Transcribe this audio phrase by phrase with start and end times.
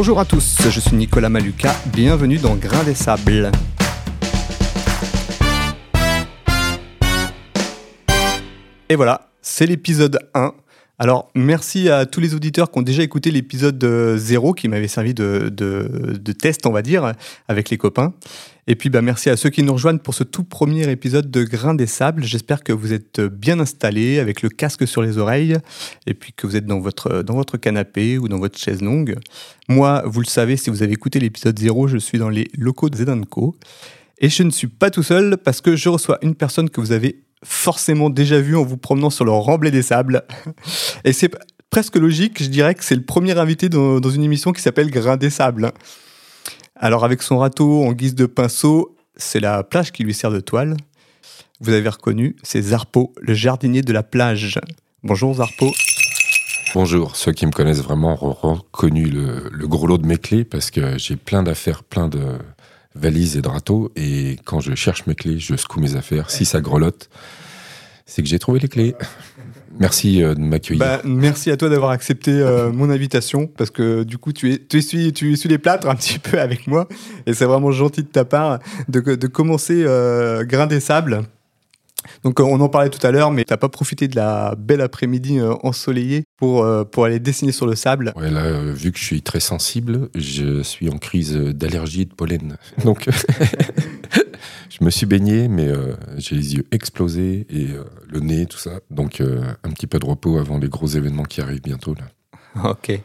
[0.00, 3.52] Bonjour à tous, je suis Nicolas Maluca, bienvenue dans Grain des Sables.
[8.88, 10.54] Et voilà, c'est l'épisode 1.
[10.98, 13.84] Alors, merci à tous les auditeurs qui ont déjà écouté l'épisode
[14.16, 17.12] 0 qui m'avait servi de, de, test, on va dire,
[17.46, 18.14] avec les copains.
[18.70, 21.42] Et puis, bah, merci à ceux qui nous rejoignent pour ce tout premier épisode de
[21.42, 22.22] Grain des Sables.
[22.22, 25.56] J'espère que vous êtes bien installés avec le casque sur les oreilles
[26.06, 29.16] et puis que vous êtes dans votre, dans votre canapé ou dans votre chaise longue.
[29.68, 32.88] Moi, vous le savez, si vous avez écouté l'épisode 0, je suis dans les locaux
[32.88, 33.56] de Zedanko.
[34.20, 36.92] Et je ne suis pas tout seul parce que je reçois une personne que vous
[36.92, 40.22] avez forcément déjà vu en vous promenant sur le remblai des sables.
[41.04, 41.34] Et c'est
[41.70, 45.16] presque logique, je dirais que c'est le premier invité dans, une émission qui s'appelle Grain
[45.16, 45.72] des sables.
[46.82, 50.40] Alors avec son râteau en guise de pinceau, c'est la plage qui lui sert de
[50.40, 50.78] toile.
[51.60, 54.58] Vous avez reconnu, c'est Zarpo, le jardinier de la plage.
[55.02, 55.70] Bonjour Zarpo.
[56.74, 60.70] Bonjour, ceux qui me connaissent vraiment ont reconnu le, gros lot de mes clés parce
[60.70, 62.38] que j'ai plein d'affaires, plein de,
[62.94, 63.92] valise et de râteau.
[63.94, 66.30] Et quand je cherche mes clés, je secoue mes affaires.
[66.30, 67.10] Si ça grelotte,
[68.06, 68.94] c'est que j'ai trouvé les clés.
[69.80, 70.78] Merci euh, de m'accueillir.
[70.78, 74.58] Bah, merci à toi d'avoir accepté euh, mon invitation parce que du coup tu, es,
[74.58, 76.86] tu, essuies, tu les plâtres un petit peu avec moi
[77.26, 78.58] et c'est vraiment gentil de ta part
[78.88, 81.22] de, de commencer euh, Grain des Sables
[82.22, 84.80] donc euh, on en parlait tout à l'heure, mais t'as pas profité de la belle
[84.80, 88.98] après-midi euh, ensoleillée pour, euh, pour aller dessiner sur le sable Ouais, là, vu que
[88.98, 92.56] je suis très sensible, je suis en crise d'allergie et de pollen.
[92.84, 93.08] Donc
[94.70, 95.68] je me suis baigné, mais
[96.16, 97.68] j'ai les yeux explosés et
[98.08, 98.80] le nez, tout ça.
[98.90, 101.94] Donc un petit peu de repos avant les gros événements qui arrivent bientôt.
[101.94, 102.04] Là.
[102.70, 103.00] Ok.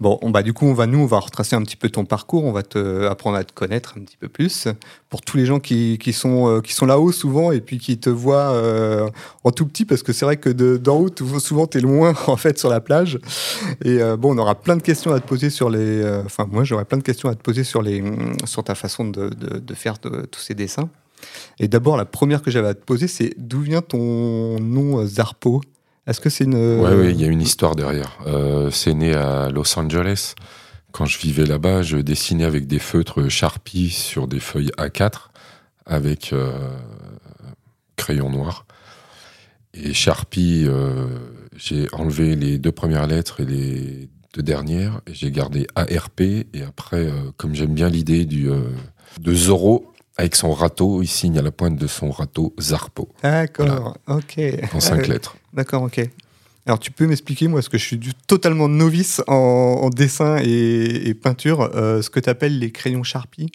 [0.00, 2.44] Bon, bah, du coup, on va, nous, on va retracer un petit peu ton parcours,
[2.44, 4.68] on va te apprendre à te connaître un petit peu plus.
[5.08, 8.08] Pour tous les gens qui, qui sont, euh, sont là-haut souvent et puis qui te
[8.08, 9.08] voient euh,
[9.42, 11.08] en tout petit, parce que c'est vrai que d'en haut,
[11.40, 13.18] souvent, tu es loin, en fait, sur la plage.
[13.84, 16.04] Et euh, bon, on aura plein de questions à te poser sur les.
[16.24, 18.04] Enfin, moi, j'aurais plein de questions à te poser sur, les,
[18.44, 20.88] sur ta façon de, de, de faire tous ces dessins.
[21.58, 25.60] Et d'abord, la première que j'avais à te poser, c'est d'où vient ton nom Zarpo?
[26.08, 26.80] Est-ce que c'est une.
[26.80, 28.18] Oui, ouais, il y a une histoire derrière.
[28.26, 30.34] Euh, c'est né à Los Angeles.
[30.90, 35.28] Quand je vivais là-bas, je dessinais avec des feutres Sharpie sur des feuilles A4
[35.84, 36.50] avec euh,
[37.96, 38.64] crayon noir.
[39.74, 41.06] Et Sharpie, euh,
[41.56, 46.20] j'ai enlevé les deux premières lettres et les deux dernières, j'ai gardé ARP.
[46.20, 48.48] Et après, comme j'aime bien l'idée du
[49.20, 53.08] de Zorro, avec son râteau, il signe à la pointe de son râteau Zarpo.
[53.22, 54.40] D'accord, ok.
[54.74, 55.36] En cinq lettres.
[55.52, 56.00] D'accord, ok.
[56.66, 61.14] Alors tu peux m'expliquer, moi, parce que je suis du, totalement novice en, dessin et,
[61.14, 63.50] peinture, euh, ce que tu appelles les crayons Sharpie?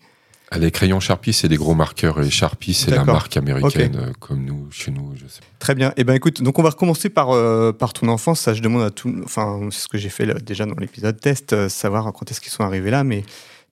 [0.49, 4.13] Ah, les crayons Sharpie, c'est des gros marqueurs et Sharpie, c'est la marque américaine, euh,
[4.19, 5.13] comme nous, chez nous.
[5.15, 5.41] Je sais.
[5.59, 5.93] Très bien.
[5.95, 8.39] Eh ben, écoute, donc on va recommencer par, euh, par ton enfance.
[8.39, 9.13] Ça, je demande à tout.
[9.23, 12.63] Enfin, c'est ce que j'ai fait déjà dans l'épisode test, savoir quand est-ce qu'ils sont
[12.63, 13.03] arrivés là.
[13.03, 13.23] Mais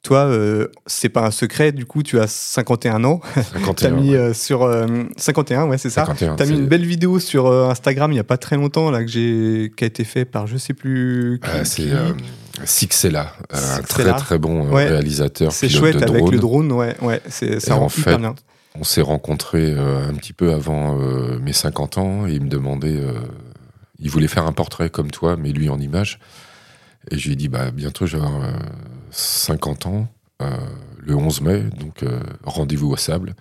[0.03, 3.21] toi, euh, c'est pas un secret, du coup, tu as 51 ans.
[3.53, 4.67] 51, as mis euh, sur
[5.17, 6.07] 51, euh, ouais, c'est ça.
[6.17, 9.03] Tu as mis une belle vidéo sur Instagram il y a pas très longtemps là
[9.03, 11.39] que qui a été fait par je sais plus.
[11.43, 11.89] Ah, c'est
[12.65, 15.51] Sixella, un très très bon réalisateur.
[15.51, 17.21] C'est chouette avec le drone, ouais, ouais,
[17.59, 18.35] ça rend super bien.
[18.73, 20.97] On s'est rencontrés un petit peu avant
[21.39, 22.99] mes 50 ans et il me demandait,
[23.99, 26.19] il voulait faire un portrait comme toi, mais lui en image.
[27.09, 28.43] Et je lui ai dit, bah, bientôt, je vais avoir
[29.11, 30.07] 50 ans,
[30.41, 30.57] euh,
[30.99, 33.35] le 11 mai, donc euh, rendez-vous au sable.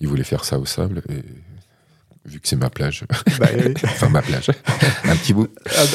[0.00, 1.22] Il voulait faire ça au sable, et
[2.24, 3.04] vu que c'est ma plage,
[3.38, 3.46] bah,
[3.84, 4.50] enfin ma plage,
[5.04, 5.48] un petit bout.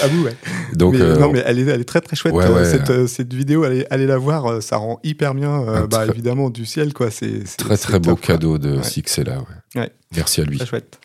[0.04, 0.36] À, bout, ouais.
[0.74, 2.36] Donc, euh, non, mais elle est, elle est, très très chouette.
[2.66, 6.94] cette, cette, vidéo, allez, allez, la voir, ça rend hyper bien, bah, évidemment, du ciel.
[6.94, 7.12] quoi.
[7.12, 8.82] C'est très très beau cadeau de.
[8.82, 9.44] Sixella.
[9.76, 9.92] Ouais.
[10.16, 10.58] Merci à lui.
[10.58, 11.01] Très chouette.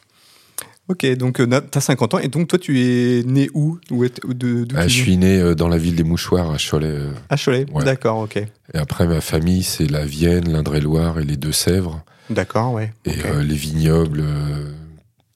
[0.89, 2.19] Ok, donc euh, tu as 50 ans.
[2.19, 5.69] Et donc, toi, tu es né où, où, de, ah, Je suis né euh, dans
[5.69, 6.87] la ville des Mouchoirs, à Cholet.
[6.87, 7.13] Euh.
[7.29, 8.37] À Cholet, d'accord, ok.
[8.37, 12.05] Et après, ma famille, c'est la Vienne, l'Indre-et-Loire et les Deux-Sèvres.
[12.31, 12.93] D'accord, ouais.
[13.05, 14.25] Et les vignobles,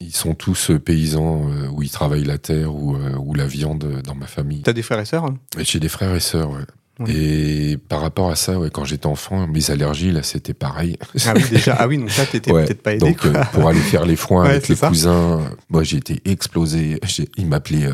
[0.01, 4.27] ils sont tous paysans où ils travaillent la terre ou, ou la viande dans ma
[4.27, 4.63] famille.
[4.63, 5.39] Tu as des frères et sœurs hein?
[5.59, 6.65] J'ai des frères et sœurs, ouais.
[7.09, 10.97] Et par rapport à ça, ouais, quand j'étais enfant, mes allergies, là, c'était pareil.
[11.27, 13.07] Ah oui, déjà, ah oui, donc ça, t'étais peut-être pas aidé.
[13.07, 17.01] Donc, euh, pour aller faire les foins avec les cousins, moi, j'ai été explosé.
[17.37, 17.93] Ils m'appelaient euh,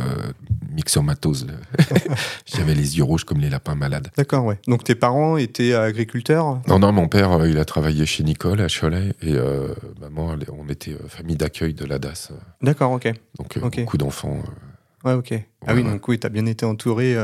[0.74, 1.46] myxomatose.
[2.46, 4.08] J'avais les yeux rouges comme les lapins malades.
[4.16, 4.58] D'accord, ouais.
[4.66, 6.60] Donc, tes parents étaient agriculteurs?
[6.66, 9.34] Non, non, mon père, euh, il a travaillé chez Nicole à Cholet et
[10.00, 12.32] maman, on était famille d'accueil de la DAS.
[12.62, 13.12] D'accord, ok.
[13.38, 14.38] Donc, beaucoup d'enfants.
[15.04, 15.34] Ouais, ok.
[15.66, 17.16] Ah oui, donc oui, t'as bien été entouré.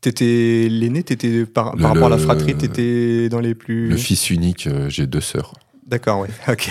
[0.00, 3.88] T'étais l'aîné, t'étais par, par rapport à la fratrie, t'étais dans les plus.
[3.90, 5.52] Le fils unique, euh, j'ai deux sœurs.
[5.86, 6.28] D'accord, oui.
[6.48, 6.70] Ok.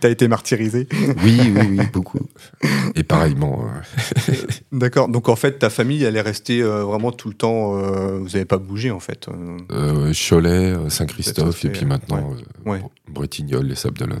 [0.00, 0.86] T'as été martyrisé.
[1.24, 2.20] Oui, oui, oui, beaucoup.
[2.94, 3.64] Et pareillement.
[4.28, 4.32] euh,
[4.72, 5.08] D'accord.
[5.08, 7.78] Donc en fait, ta famille, elle est restée euh, vraiment tout le temps.
[7.78, 9.26] euh, vous n'avez pas bougé en fait.
[10.28, 12.34] Cholet, Saint-Christophe, et puis maintenant
[12.66, 12.82] euh, ouais.
[13.08, 14.20] Bretignolles, les Sables d'Olonne.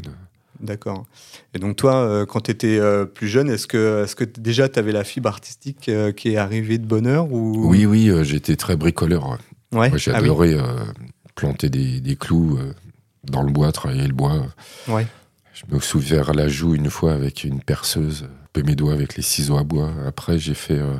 [0.60, 1.06] D'accord.
[1.54, 2.78] Et donc toi, euh, quand tu étais
[3.14, 6.36] plus jeune, est-ce que, est que déjà tu avais la fibre artistique euh, qui est
[6.36, 7.66] arrivée de bonne heure ou...
[7.68, 9.38] Oui, oui, euh, j'étais très bricoleur.
[9.72, 9.88] ouais.
[9.88, 10.62] Moi, j'ai Ah adoré euh,
[11.34, 12.74] planter des, des clous euh,
[13.24, 14.44] dans le bois, travailler le bois.
[14.88, 15.06] Ouais.
[15.54, 19.16] Je me suis ouvert la joue une fois avec une perceuse, peu mes doigts avec
[19.16, 19.90] les ciseaux à bois.
[20.06, 20.96] Après, j'ai fait, euh,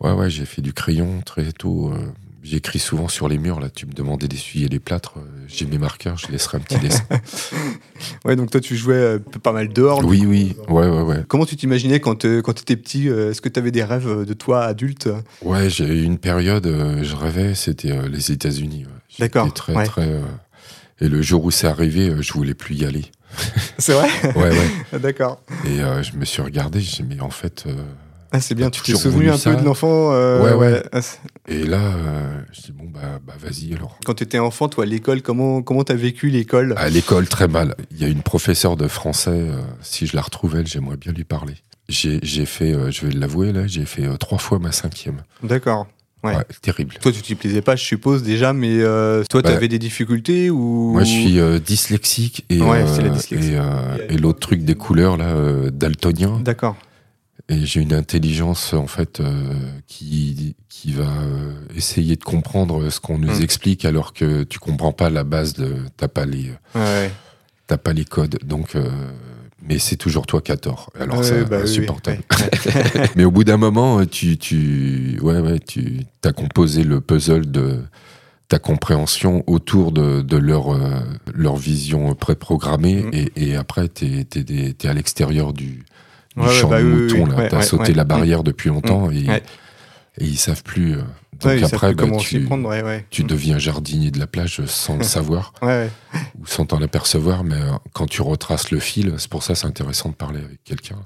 [0.00, 1.92] ouais, ouais, j'ai fait du crayon très tôt.
[1.92, 1.98] euh,
[2.42, 3.60] J'écris souvent sur les murs.
[3.60, 5.14] Là, tu me demandais d'essuyer les plâtres.
[5.18, 7.04] euh, J'ai mes marqueurs, je laisserai un petit dessin.
[8.24, 10.04] Ouais, donc toi, tu jouais euh, pas mal dehors.
[10.04, 11.24] oui, oui, ouais, ouais, ouais.
[11.28, 14.32] Comment tu t'imaginais quand tu étais petit euh, Est-ce que tu avais des rêves de
[14.34, 15.08] toi adulte?
[15.42, 18.84] Ouais, j'ai eu une période, euh, je rêvais, c'était euh, les États-Unis.
[18.86, 18.92] ouais.
[19.20, 19.84] D'accord, Très, ouais.
[19.86, 20.08] très.
[20.08, 20.20] euh,
[21.00, 23.04] Et le jour où c'est arrivé, euh, je voulais plus y aller.
[23.78, 24.08] C'est vrai?
[24.36, 24.98] Ouais, ouais.
[25.00, 25.40] D'accord.
[25.64, 27.64] Et euh, je me suis regardé, j'ai dit, mais en fait.
[28.30, 30.82] Ah, c'est bien, tu t'es souvenu un peu de l'enfant euh, Ouais, ouais.
[30.92, 31.00] Ah,
[31.48, 33.98] Et là, euh, je dis, bon, bah, bah vas-y alors.
[34.04, 36.74] Quand tu étais enfant, toi, à l'école, comment comment t'as vécu l'école?
[36.76, 37.74] À l'école, très mal.
[37.90, 41.12] Il y a une professeure de français, euh, si je la retrouve, elle, j'aimerais bien
[41.12, 41.54] lui parler.
[41.88, 45.22] J'ai j'ai fait, je vais l'avouer, là, j'ai fait trois fois ma cinquième.
[45.42, 45.86] D'accord.
[46.24, 46.34] Ouais.
[46.36, 46.96] Ouais, terrible.
[47.00, 50.50] Toi, tu t'y plaisais pas, je suppose, déjà, mais euh, toi, Bah, t'avais des difficultés
[50.50, 53.52] ou Moi, je suis euh, dyslexique et, Ouais, euh, c'est la dyslexie.
[53.54, 55.32] et, et l'autre truc des couleurs, là,
[55.70, 56.40] daltonien.
[56.40, 56.76] D'accord.
[57.50, 59.54] Et j'ai une intelligence, en fait, euh,
[59.86, 63.42] qui, qui va euh, essayer de comprendre ce qu'on nous Hmm.
[63.42, 65.76] explique alors que tu comprends pas la base de.
[65.96, 66.52] T'as pas les.
[66.74, 67.10] Ouais.
[67.66, 68.74] T'as pas les codes, donc.
[68.76, 68.90] euh,
[69.62, 70.90] mais c'est toujours toi qui as tort.
[71.00, 72.22] Alors c'est bah oui, insupportable.
[73.16, 77.80] mais au bout d'un moment, tu, tu, ouais, ouais, tu as composé le puzzle de
[78.46, 81.00] ta compréhension autour de, de leur, euh,
[81.34, 83.10] leur vision préprogrammée Mm.
[83.12, 85.84] et, et après, tu es, à l'extérieur du,
[86.36, 87.24] du Ouais, ouais, champ bah de oui, oui, mouton.
[87.24, 87.30] oui.
[87.30, 87.36] là.
[87.36, 87.94] Ouais, tu as ouais, sauté ouais.
[87.94, 89.42] la barrière depuis longtemps et, Ouais.
[90.18, 90.94] et ils savent plus.
[90.96, 91.02] euh.
[91.40, 93.06] Donc Ouais, après, bah, tu, prendre, ouais, ouais.
[93.10, 96.20] tu deviens jardinier de la plage sans le savoir Ouais, ouais.
[96.40, 99.58] ou sans t'en apercevoir, mais euh, quand tu retraces le fil, c'est pour ça que
[99.60, 100.98] c'est intéressant de parler avec quelqu'un.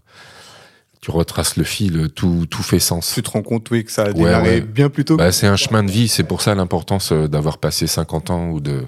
[1.03, 3.13] Tu retraces le fil, tout, tout fait sens.
[3.13, 4.61] Tu te rends compte, oui, que ça a Ouais, démarré ouais.
[4.61, 5.17] bien plus tôt.
[5.17, 8.49] Bah, c'est un chemin de vie, c'est pour ça l'importance euh, d'avoir passé 50 ans
[8.51, 8.85] ou de.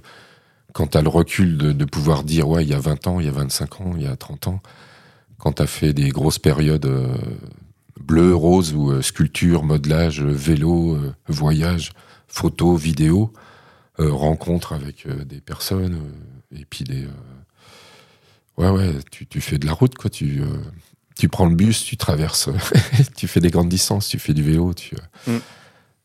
[0.73, 3.21] Quand tu as le recul de, de pouvoir dire, ouais, il y a 20 ans,
[3.21, 4.61] il y a 25 ans, il y a 30 ans,
[5.39, 7.15] quand tu as fait des grosses périodes euh,
[8.01, 10.99] bleu, rose ou euh, sculpture, modelage, euh, vélo,
[11.29, 11.93] voyage,
[12.29, 13.33] photo, vidéo,
[13.99, 16.01] rencontre avec des personnes,
[16.57, 17.07] et puis des.
[18.57, 20.11] Ouais, ouais, tu, tu fais de la route, quoi.
[20.11, 20.41] Tu,
[21.17, 22.49] tu prends le bus, tu traverses,
[23.17, 24.75] tu fais des grandes distances, tu fais du vélo.
[24.75, 24.97] Tu,
[25.27, 25.39] Mm.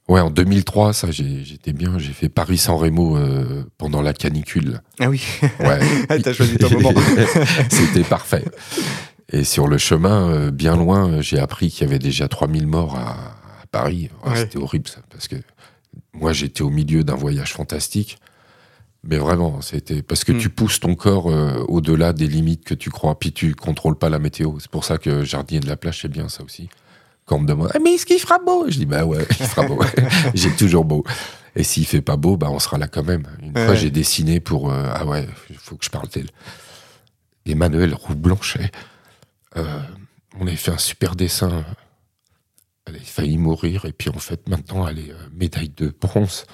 [0.07, 1.99] Ouais, en 2003, ça, j'étais bien.
[1.99, 4.81] J'ai fait Paris-San Remo euh, pendant la canicule.
[4.99, 5.21] Ah oui,
[5.59, 6.19] Ouais.
[6.23, 6.99] t'as choisi ton moment.
[7.69, 8.43] C'était parfait.
[9.31, 12.65] Et sur le chemin, euh, bien loin, euh, j'ai appris qu'il y avait déjà 3000
[12.67, 14.09] morts à, à Paris.
[14.25, 14.35] Ouais.
[14.35, 15.35] C'était horrible, ça, parce que
[16.13, 18.17] moi, j'étais au milieu d'un voyage fantastique.
[19.03, 20.39] Mais vraiment, c'était parce que Mm.
[20.39, 24.09] tu pousses ton corps euh, au-delà des limites que tu crois, puis tu contrôles pas
[24.09, 24.53] la météo.
[24.59, 26.67] C'est pour ça que jardinier de la plage, c'est bien ça aussi.
[27.25, 28.65] Quand on me demande, Ah, mais est-ce qu'il fera beau?
[28.67, 29.79] Je dis, bah ouais, il fera beau.
[30.33, 31.05] j'ai toujours beau.
[31.55, 33.23] Et s'il fait pas beau, bah on sera là quand même.
[33.41, 33.65] Une Ouais.
[33.67, 36.29] fois, j'ai dessiné pour, euh, ah ouais, il faut que je parle d'elle.
[37.45, 38.69] Emmanuel Roux-Blanchet.
[39.57, 39.79] Euh,
[40.39, 41.65] on avait fait un super dessin.
[42.85, 46.45] Elle a failli mourir, et puis en fait, maintenant, elle est euh, médaille de bronze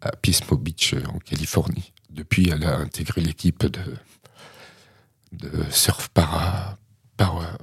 [0.00, 1.92] à Pismo Beach, euh, en Californie.
[2.10, 3.80] Depuis, elle a intégré l'équipe de,
[5.32, 6.76] de surf para.
[7.16, 7.56] para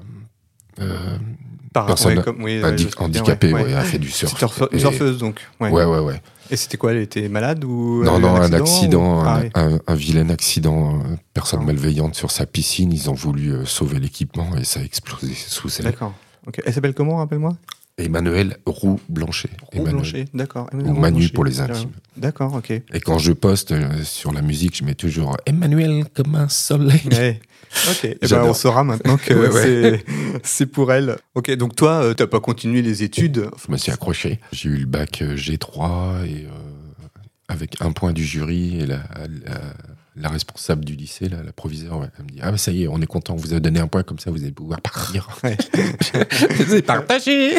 [0.80, 1.18] euh,
[1.74, 2.62] Par- Personne ouais, comme- oui,
[2.98, 4.32] handicapée, ouais, ouais, elle a fait du surf.
[4.32, 5.46] C'est surfe- Et- surfeuse donc.
[5.60, 6.22] Ouais, ouais, ouais.
[6.50, 9.50] Et c'était quoi Elle était malade ou Non, non, un accident, ou- Ah, un, oui.
[9.56, 11.66] un- un vilain accident, euh, personne Ah.
[11.66, 12.92] malveillante sur sa piscine.
[12.94, 15.86] Ils ont voulu euh, sauver l'équipement et ça a explosé sous elle.
[15.86, 16.13] D'accord.
[16.66, 17.58] Elle s'appelle comment, rappelle-moi?
[17.98, 18.58] Emmanuel.
[18.66, 19.00] Roux
[19.74, 19.94] Emmanuel.
[19.96, 20.70] Blanchet, d'accord.
[20.72, 21.34] Ou Roux Manu Blanchet.
[21.34, 21.89] pour les intimes.
[22.16, 22.70] D'accord, ok.
[22.72, 27.01] Et quand je poste euh, sur la musique, je mets toujours Emmanuel comme un soleil.
[27.12, 27.39] Ouais.
[27.90, 30.04] Ok, ben, on saura maintenant que Ouais, ouais.
[30.44, 31.18] c'est- pour elle.
[31.36, 33.50] Ok, donc toi, euh, t'as pas continué les études?
[33.66, 34.40] Je me suis accroché.
[34.52, 36.50] J'ai eu le bac euh, G3 et euh,
[37.48, 38.98] avec un point du jury et la,
[39.46, 39.60] la,
[40.16, 42.84] la responsable du lycée, là, la proviseure, ouais, elle me dit Ah, bah, ça y
[42.84, 44.82] est, on est content, on vous a donné un point, comme ça vous allez pouvoir
[44.82, 45.28] partir.
[45.44, 45.56] Ouais.
[46.68, 47.54] C'est partagé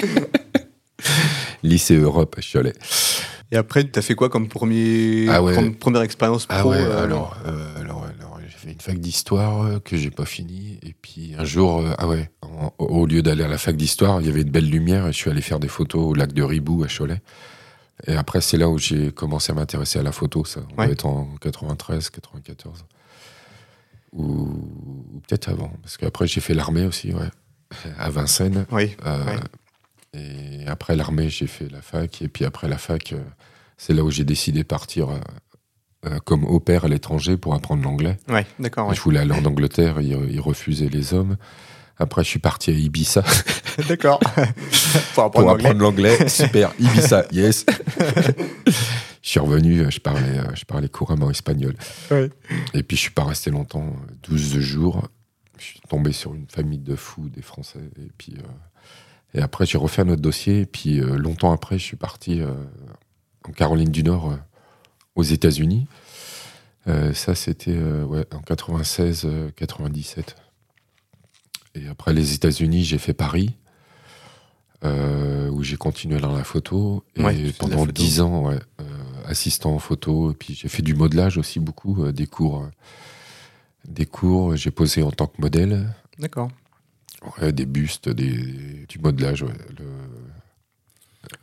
[1.63, 2.73] Lycée Europe à Cholet.
[3.51, 7.03] Et après, t'as fait quoi comme premier, Ah comme première expérience pro Ah ouais, euh,
[7.05, 8.25] alors, euh, alors, alors, j'ai
[8.69, 10.79] fait une fac d'histoire euh, que j'ai pas fini.
[10.83, 14.21] Et puis un jour, euh, ah ouais, en- au lieu d'aller à la fac d'histoire,
[14.21, 16.33] il y avait une belle lumière et je suis allé faire des photos au lac
[16.33, 17.21] de Ribou à Cholet.
[18.07, 20.61] Et après, c'est là où j'ai commencé à m'intéresser à la photo, ça.
[20.77, 20.91] On Ouais.
[20.93, 22.85] être en 93, 94.
[24.13, 25.73] Ou, ou peut-être avant.
[25.83, 27.29] Parce qu'après, j'ai fait l'armée aussi, ouais.
[27.99, 28.67] À Vincennes.
[28.71, 28.95] Oui.
[29.05, 29.41] Euh, Ouais.
[30.15, 32.23] Et après l'armée, j'ai fait la fac.
[32.23, 33.15] Et puis après la fac,
[33.77, 35.11] c'est là où j'ai décidé de partir
[36.05, 38.19] euh, euh, comme au pair à l'étranger pour apprendre l'anglais.
[38.29, 38.89] Ouais, d'accord.
[38.89, 38.95] ouais.
[38.95, 41.37] Je voulais aller en Angleterre, ils, ils refusaient les hommes.
[42.01, 43.25] Après, je suis parti à Ibiza
[43.89, 44.21] D'accord.
[45.15, 45.65] pour apprendre l'anglais.
[45.67, 46.29] apprendre l'anglais.
[46.29, 47.67] Super, Ibiza, yes.
[49.23, 51.75] je suis revenu, je parlais, je parlais couramment espagnol.
[52.11, 52.31] Ouais.
[52.75, 53.97] Et puis, je suis pas resté longtemps,
[54.29, 55.09] 12 jours.
[55.59, 57.81] Je suis tombé sur une famille de fous, des Français.
[57.99, 58.43] Et puis, euh,
[59.35, 60.61] et après, j'ai refait un autre dossier.
[60.61, 62.53] Et puis, euh, longtemps après, je suis parti euh,
[63.47, 64.37] en Caroline du Nord, euh,
[65.19, 65.87] aux États-Unis.
[66.87, 70.37] Euh, ça, c'était euh, ouais, en 96, euh, 97.
[71.75, 73.57] Et après les États-Unis, j'ai fait Paris,
[74.85, 77.05] euh, où j'ai continué dans la photo.
[77.17, 77.85] Et Ouais, pendant.
[77.85, 78.85] 10 ans, ouais, euh,
[79.27, 80.31] assistant en photo.
[80.31, 82.67] Et puis j'ai fait du modelage aussi beaucoup, euh, des cours.
[83.87, 85.93] des cours, j'ai posé en tant que modèle.
[86.19, 86.51] D'accord.
[87.41, 89.43] Ouais, des bustes, des, du modelage.
[89.45, 89.85] Le-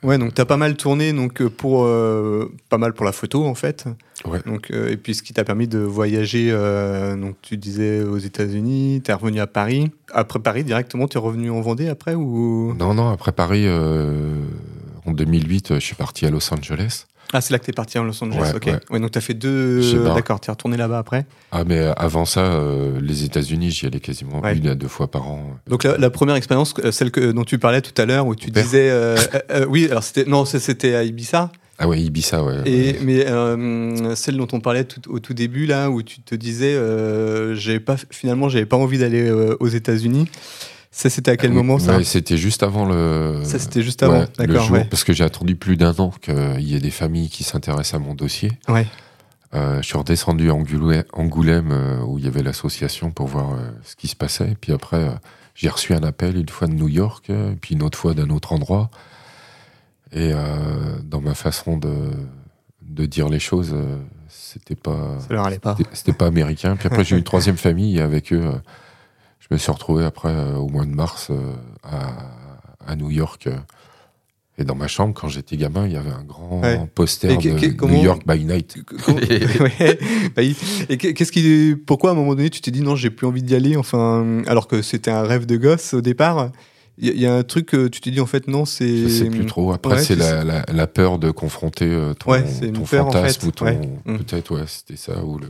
[0.04, 3.12] Ouais, donc tu as pas mal tourné donc euh, pour euh, pas mal pour la
[3.12, 3.86] photo en fait.
[4.26, 4.40] Ouais.
[4.46, 8.18] Donc euh, et puis ce qui t'a permis de voyager euh, donc tu disais aux
[8.18, 9.92] États-Unis, tu es revenu à Paris.
[10.14, 12.74] Après Paris directement, tu es revenu en Vendée après ou?
[12.80, 17.06] Non, non, après Paris, en 2008, je suis parti à Los Angeles.
[17.34, 18.40] Ah, c'est là que tu es parti en Los Angeles.
[18.52, 18.66] Ouais, OK.
[18.68, 18.80] ouais.
[18.92, 19.82] Ouais, donc tu as fait deux
[20.14, 21.26] d'accord, tu es retourné là-bas après.
[21.52, 24.56] Ah, mais avant ça, euh, les États-Unis, j'y allais quasiment Ouais.
[24.56, 25.44] une à deux fois par an.
[25.68, 28.36] Donc la, la première expérience euh, celle que dont tu parlais tout à l'heure où
[28.36, 28.64] tu Père.
[28.64, 31.52] disais euh, euh, euh, oui, alors c'était non, c'était à Ibiza.
[31.78, 32.62] Ah ouais, Ibiza, ouais.
[32.66, 36.34] Et, mais euh, celle dont on parlait tout- au tout début, là, où tu te
[36.34, 37.54] disais, euh,
[37.86, 40.30] pas, finalement, j'avais pas envie d'aller euh, aux États-Unis.
[40.98, 43.42] Ça, c'était à quel Oui, moment ça ouais, C'était juste avant le.
[43.44, 44.20] Ça, c'était juste avant.
[44.22, 44.86] Ouais, le D'accord, jour, ouais.
[44.86, 48.00] parce que j'ai attendu plus d'un an qu'il y ait des familles qui s'intéressent à
[48.00, 48.54] mon dossier.
[48.70, 48.88] Ouais.
[49.54, 53.56] Euh, je suis redescendu à Angoulême, Angoulême, euh, où il y avait l'association pour voir
[53.56, 54.52] euh, ce qui se passait.
[54.52, 55.06] Et puis après,
[55.54, 58.30] j'ai reçu un appel une fois de New York, et puis une autre fois d'un
[58.30, 58.90] autre endroit.
[60.14, 60.32] Et
[61.04, 61.94] dans ma façon de,
[62.82, 63.76] de dire les choses,
[64.30, 65.20] c'était pas.
[65.28, 65.76] Ça leur allait pas.
[65.92, 66.78] C'était- pas américain.
[66.78, 68.50] Puis après, j'ai eu une troisième famille avec eux,
[69.50, 72.32] je me suis retrouvé après, euh, au mois de mars, euh, à,
[72.86, 73.48] à New York.
[73.48, 73.56] euh,
[74.58, 76.80] et dans ma chambre, quand j'étais gamin, il y avait un grand Ouais.
[76.96, 78.78] poster de comment- New York by Night.
[80.36, 80.42] Bah,
[80.90, 83.28] Et que- qu'est-ce qui, pourquoi à un moment donné tu t'es dit non, j'ai plus
[83.28, 86.52] envie d'y aller, enfin, alors que c'était un rêve de gosse au départ.
[86.98, 88.64] Il y, a- il y a un truc que tu t'es dit en fait non,
[88.64, 88.88] c'est.
[89.04, 89.74] Je sais plus trop.
[89.74, 93.48] Après, Ouais, c'est la, la, la peur de confronter ton, Ouais, ton en fantasme fait.
[93.48, 94.00] ou ton.
[94.06, 95.22] Peut-être, ouais, c'était ça.
[95.24, 95.48] Ou le,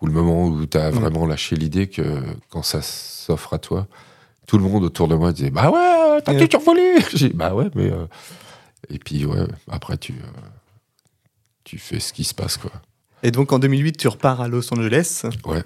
[0.00, 0.94] ou le moment où tu as Mm.
[0.94, 2.02] vraiment lâché l'idée que
[2.50, 3.86] quand ça s'offre à toi,
[4.46, 6.46] tout le monde autour de moi disait Bah ouais, t'as Ouais.
[6.46, 7.90] tout survolé J'ai dit, Bah ouais, mais.
[7.90, 8.06] euh,
[8.90, 10.40] Et puis, ouais, après, tu, euh,
[11.64, 12.70] tu fais ce qui se passe, quoi.
[13.22, 15.22] Et donc en 2008, tu repars à Los Angeles.
[15.46, 15.62] Ouais.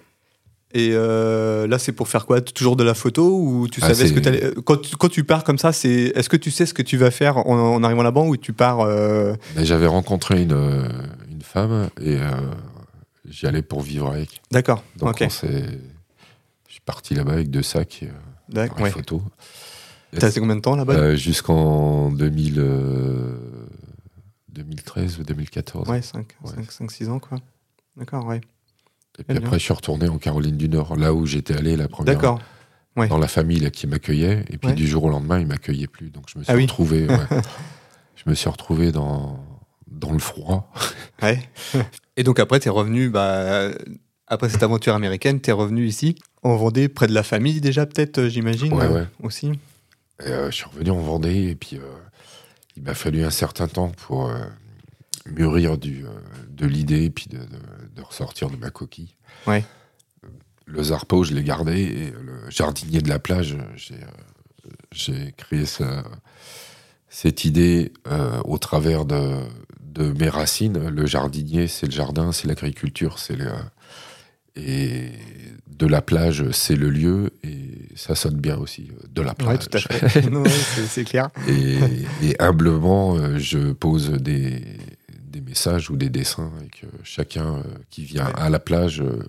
[0.72, 2.40] Et euh, là, c'est pour faire quoi?
[2.40, 5.08] Toujours de la photo ou tu Ah, savais ce que t'allais- euh, quand, tu- quand
[5.08, 7.74] tu pars comme ça, c'est est-ce que tu sais ce que tu vas faire en,
[7.74, 10.88] en arrivant là-bas ou tu pars euh, Mais j'avais rencontré une, euh,
[11.28, 12.30] une femme et euh,
[13.30, 14.40] j'y allais pour vivre avec.
[14.50, 14.82] D'accord.
[14.96, 15.22] Donc.
[15.22, 18.90] Je suis parti là-bas avec deux sacs euh, Ouais.
[18.90, 19.22] photo.
[20.12, 23.36] T'as resté combien de temps là-bas Euh, Jusqu'en 2000, euh,
[24.48, 25.88] 2013 ou 2014.
[25.88, 26.88] Ouais, 5, ouais.
[26.88, 27.38] 6 ans quoi.
[27.96, 28.40] D'accord, ouais.
[29.18, 29.44] Et puis bien.
[29.44, 32.40] après, je suis retourné en Caroline du Nord, là où j'étais allé la première D'accord.
[32.96, 33.08] ouais.
[33.08, 34.44] dans la famille là, qui m'accueillait.
[34.50, 34.74] Et puis Ouais.
[34.74, 36.10] du jour au lendemain, ils m'accueillaient plus.
[36.10, 37.06] Donc je me suis Ah retrouvé.
[38.16, 39.44] je me suis retrouvé dans
[39.88, 40.72] dans le froid.
[41.22, 41.40] Ouais.
[42.20, 43.70] Et donc après, t'es revenu, bah,
[44.26, 48.18] après cette aventure américaine, t'es revenu ici, en Vendée, près de la famille déjà peut-être,
[48.18, 49.06] euh, j'imagine, Ouais, euh, ouais.
[49.22, 49.46] aussi.
[50.22, 51.80] Et, euh, je suis revenu en Vendée et puis euh,
[52.76, 54.36] il m'a fallu un certain temps pour euh,
[55.24, 56.04] mûrir du,
[56.50, 59.14] de l'idée et puis de, de- de ressortir de ma coquille.
[59.46, 59.64] Ouais.
[60.66, 63.56] Le Zarpo, je l'ai gardé et le jardinier de la plage,
[64.92, 66.04] j'ai créé ça-
[67.08, 67.94] cette idée
[68.44, 69.38] au travers de,
[69.92, 70.88] de mes racines.
[70.88, 73.50] Le jardinier, c'est le jardin, c'est l'agriculture, c'est le,
[74.56, 75.10] et
[75.68, 79.48] de la plage, c'est le lieu et ça sonne bien aussi de la plage.
[79.48, 80.26] Ouais, tout à fait.
[80.30, 80.50] Ouais,
[80.88, 81.30] c'est clair.
[81.48, 81.78] Et,
[82.22, 84.62] et humblement, euh, je pose des,
[85.24, 88.32] des messages ou des dessins et que chacun euh, qui vient Ouais.
[88.36, 89.22] à la plage euh,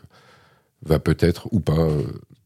[0.83, 1.87] va peut-être ou pas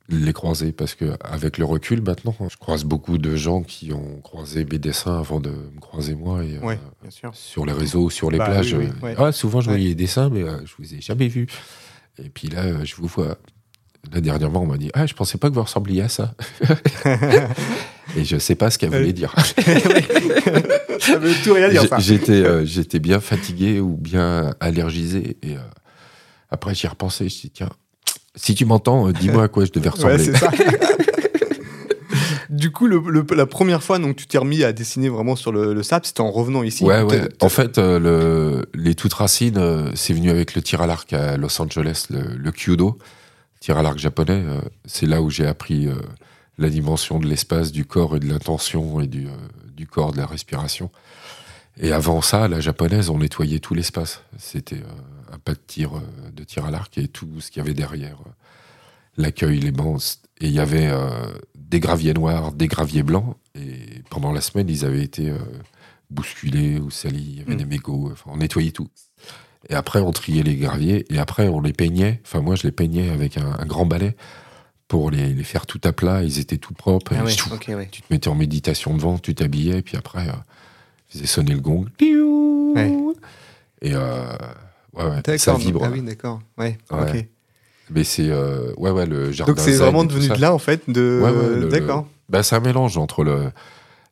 [0.08, 4.20] les croiser parce que avec le recul maintenant, je croise beaucoup de gens qui ont
[4.22, 7.32] croisé mes dessins avant de me croiser moi et euh, Ouais, bien sûr.
[7.36, 8.74] sur les réseaux, sur les Bah, plages.
[8.74, 9.16] oui, oui, euh, ouais.
[9.18, 11.48] Ah, souvent je voyais les dessins, mais euh, je vous ai jamais vu.
[12.24, 13.38] Et puis là, euh, je vous vois.
[14.14, 16.36] Là, dernièrement, on m'a dit Ah, je pensais pas que vous ressembliez à ça.
[18.16, 19.34] et je sais pas ce qu'elle voulait dire.
[21.00, 21.84] ça veut tout rien dire.
[22.00, 25.38] J'étais j'étais bien fatigué ou bien allergisé.
[25.42, 25.56] Et
[26.52, 27.28] après, j'y ai repensé.
[27.30, 27.70] Je dit, tiens,
[28.36, 30.16] si tu m'entends, euh, dis-moi à quoi je devais ressembler.
[30.18, 30.50] Ouais, c'est ça.
[32.50, 35.52] du coup, le- le- la première fois, donc, tu t'es remis à dessiner vraiment sur
[35.52, 36.84] le, le sable, c'était en revenant ici.
[36.84, 37.28] Ouais, ouais.
[37.42, 41.12] En fait, euh, le, les toutes racines, euh, c'est venu avec le tir à l'arc
[41.14, 42.98] à Los Angeles, le, le Kyudo,
[43.60, 44.44] tir à l'arc japonais.
[44.46, 45.96] euh, c'est là où j'ai appris euh,
[46.58, 49.32] la dimension de l'espace, du corps et de l'intention et du, euh,
[49.76, 50.90] du corps, de la respiration.
[51.78, 54.22] Et avant ça, la japonaise, on nettoyait tout l'espace.
[54.38, 54.82] C'était
[55.44, 58.18] pas de tir, euh, de tir à l'arc et tout ce qu'il y avait derrière.
[58.26, 58.30] euh,
[59.18, 60.02] L'accueil, les bancs.
[60.42, 61.10] Et il y avait euh,
[61.56, 63.36] des graviers noirs, des graviers blancs.
[63.56, 65.34] Et pendant la semaine, ils avaient été
[66.10, 67.24] bousculés ou salis.
[67.30, 67.58] Il y avait Mm.
[67.58, 68.10] des mégots.
[68.12, 68.90] Enfin, on nettoyait tout.
[69.70, 71.06] Et après, on triait les graviers.
[71.14, 72.22] Et après, on les peignait.
[72.26, 74.16] Enfin, moi, je les peignais avec un, un grand balai
[74.90, 76.22] pour les, les faire tout à plat.
[76.22, 77.14] Ils étaient tout propres.
[77.16, 80.34] Ah Et tu te mettais en méditation devant, tu t'habillais, puis après, euh,
[81.08, 81.86] tu faisais sonner le gong.
[82.76, 82.92] Ouais.
[83.82, 84.28] Et euh,
[84.98, 85.82] ouais, ouais, ça vibre.
[85.84, 86.40] Ah oui, d'accord.
[86.58, 87.02] Ouais, Ouais.
[87.20, 87.26] ok.
[87.92, 89.54] Mais c'est euh, ouais, ouais, le jardin.
[89.54, 91.22] Donc, c'est vraiment devenu de là, en fait, de.
[91.24, 92.08] Ouais, D'accord.
[92.30, 93.52] Bah, c'est un mélange entre le.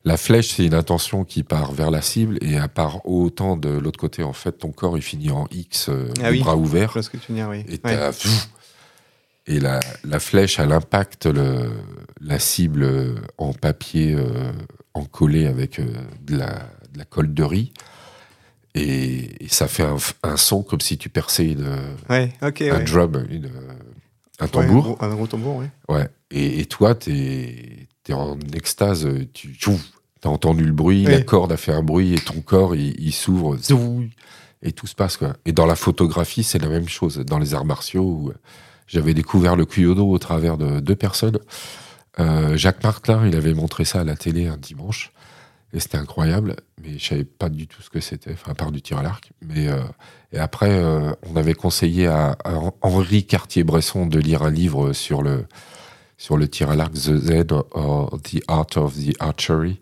[0.06, 3.70] La flèche, c'est une intention qui part vers la cible et elle part autant de
[3.70, 4.22] l'autre côté.
[4.22, 6.42] En fait, ton corps, il finit en X, euh, Ah oui.
[6.42, 6.92] bras ouverts.
[6.94, 7.64] que tu oui.
[7.70, 7.78] Et, Ouais.
[7.82, 8.50] t'as- pfff.
[9.48, 11.72] et la, la flèche, elle impacte le,
[12.20, 14.52] la cible euh, en papier, euh,
[14.94, 15.86] en collé avec euh,
[16.22, 16.50] de, la,
[16.92, 17.72] de la colle de riz.
[18.76, 19.84] Et, et ça fait
[20.24, 21.78] un, son comme si tu perçais une-
[22.10, 22.84] Ouais, un ouais.
[22.84, 23.52] drum, une-
[24.40, 24.86] un Ouais, tambour.
[24.86, 25.66] un gros- un gros tambour, oui.
[25.90, 26.08] Ouais.
[26.32, 29.08] Et, et toi, t'es es en extase.
[29.34, 29.56] Tu
[30.24, 33.14] as entendu le bruit, la corde a fait un bruit et ton corps, il, il
[33.14, 33.58] s'ouvre.
[34.64, 35.36] Et tout se passe, quoi.
[35.46, 37.18] Et dans la photographie, c'est la même chose.
[37.18, 38.38] Dans les arts martiaux, euh,
[38.88, 41.38] j'avais découvert le Kyudo au travers de deux personnes.
[42.20, 45.12] Euh, Jacques Martin, il avait montré ça à la télé un dimanche.
[45.76, 48.72] Et c'était incroyable, mais je savais pas du tout ce que c'était, enfin, à part
[48.72, 49.32] du tir à l'arc.
[49.42, 49.82] Mais euh,
[50.32, 55.24] et après, euh, on avait conseillé à, à Henri Cartier-Bresson de lire un livre sur
[55.24, 55.46] le
[56.18, 59.80] sur le tir à l'arc, The Zen or The Art of the Archery.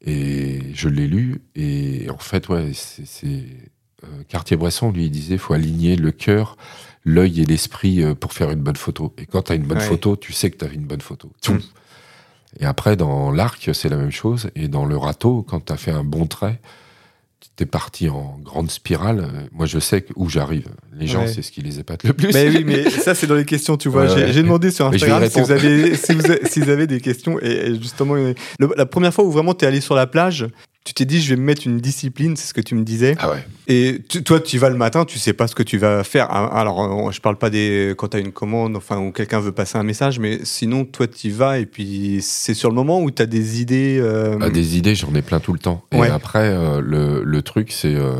[0.00, 1.42] Et je l'ai lu.
[1.56, 3.26] Et en fait, ouais, c'est
[4.04, 6.56] euh, Cartier-Bresson lui il disait, faut aligner le cœur,
[7.04, 9.12] l'œil et l'esprit pour faire une bonne photo.
[9.18, 9.84] Et quand tu as une bonne Ouais.
[9.84, 11.32] photo, tu sais que tu as une bonne photo.
[11.48, 11.58] Mm.
[12.60, 14.48] Et après, dans l'arc, c'est la même chose.
[14.56, 16.58] Et dans le râteau, quand tu as fait un bon trait,
[17.56, 19.28] tu es parti en grande spirale.
[19.52, 20.68] Moi, je sais où j'arrive.
[20.98, 21.28] Les gens, Ouais.
[21.28, 22.32] c'est ce qui les épate le plus.
[22.32, 24.04] Mais oui, mais ça, c'est dans les questions, tu vois.
[24.12, 27.38] Ouais, J'ai demandé sur Instagram si vous, avez, si, vous si vous avez des questions.
[27.40, 28.34] Et, et justement, le-
[28.76, 30.46] la première fois où vraiment tu es allé sur la plage,
[30.86, 33.16] tu t'es dit, je vais me mettre une discipline, c'est ce que tu me disais.
[33.18, 33.44] Ah ouais.
[33.66, 36.04] Et tu- toi, tu y vas le matin, tu sais pas ce que tu vas
[36.04, 36.28] faire.
[36.30, 39.40] Ah, Alors, euh, je parle pas des quand tu as une commande, enfin, ou quelqu'un
[39.40, 42.76] veut passer un message, mais sinon, toi, tu y vas et puis c'est sur le
[42.76, 43.98] moment où tu as des idées.
[44.00, 45.84] euh, Ah, des idées, j'en ai plein tout le temps.
[45.92, 46.08] Et Ouais.
[46.08, 47.94] après, euh, le, le truc, c'est.
[47.94, 48.12] euh,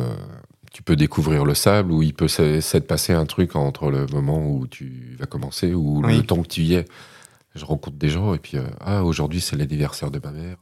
[0.73, 4.47] tu peux découvrir le sable ou il peut s'être passé un truc entre le moment
[4.47, 6.17] où tu vas commencer ou Oui.
[6.19, 6.85] le temps que tu y es.
[7.55, 10.57] Je rencontre des gens et puis, euh, ah, aujourd'hui, c'est l'anniversaire de ma mère.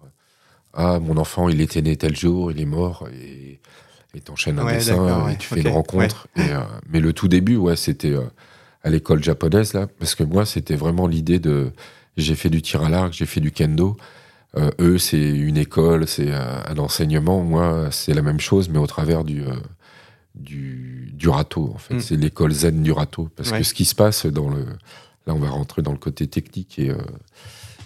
[0.75, 3.09] Ah, mon enfant, il était né tel jour, il est mort.
[3.13, 3.61] Et
[4.15, 6.29] et t'enchaînes un Ouais, dessin et ouais, tu fais une rencontre.
[6.37, 8.23] Et, euh, mais le tout début, ouais, c'était euh,
[8.83, 11.73] à l'école japonaise, là, parce que moi, c'était vraiment l'idée de.
[12.17, 13.97] J'ai fait du tir à l'arc, j'ai fait du kendo.
[14.57, 17.43] Euh, eux, c'est une école, c'est un enseignement.
[17.43, 19.43] Moi, c'est la même chose, mais au travers du,
[20.37, 21.95] du, du râteau, en fait.
[21.95, 22.01] Mm.
[22.01, 23.29] C'est l'école zen du râteau.
[23.35, 24.65] Parce que ce qui se passe dans le.
[25.27, 26.93] Là, on va rentrer dans le côté technique et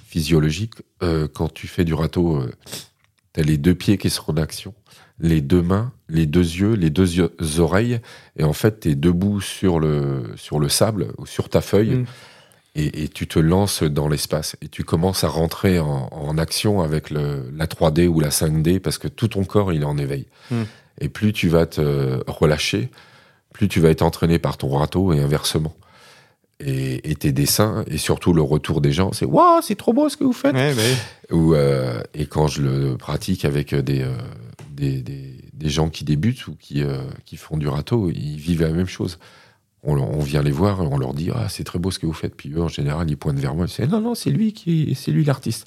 [0.08, 0.74] physiologique.
[1.02, 2.42] Euh, quand tu fais du râteau,
[3.34, 4.74] tu as les deux pieds qui sont en action,
[5.20, 8.00] les deux mains, les deux yeux, les deux yeux- oreilles.
[8.36, 11.96] Et en fait, tu es debout sur le, sur le sable ou sur ta feuille.
[11.96, 12.06] Mm.
[12.74, 16.80] Et, et tu te lances dans l'espace et tu commences à rentrer en, en action
[16.80, 19.98] avec le, la 3D ou la 5D parce que tout ton corps il est en
[19.98, 20.26] éveil.
[20.50, 20.62] Mm.
[21.00, 22.90] Et plus tu vas te relâcher,
[23.52, 25.74] plus tu vas être entraîné par ton râteau et inversement.
[26.60, 30.08] Et, et tes dessins et surtout le retour des gens, c'est waouh, c'est trop beau
[30.08, 30.54] ce que vous faites.
[30.54, 34.10] ouais, mais- Ou, euh, et quand je le pratique avec des, euh,
[34.72, 38.62] des, des, des gens qui débutent ou qui, euh, qui font du râteau, ils vivent
[38.62, 39.18] la même chose.
[39.84, 42.12] On, on vient les voir on leur dit Ah, c'est très beau ce que vous
[42.12, 42.34] faites.
[42.34, 45.12] Puis eux, en général, ils pointent vers moi disent Non, non, c'est lui qui c'est
[45.12, 45.64] lui l'artiste.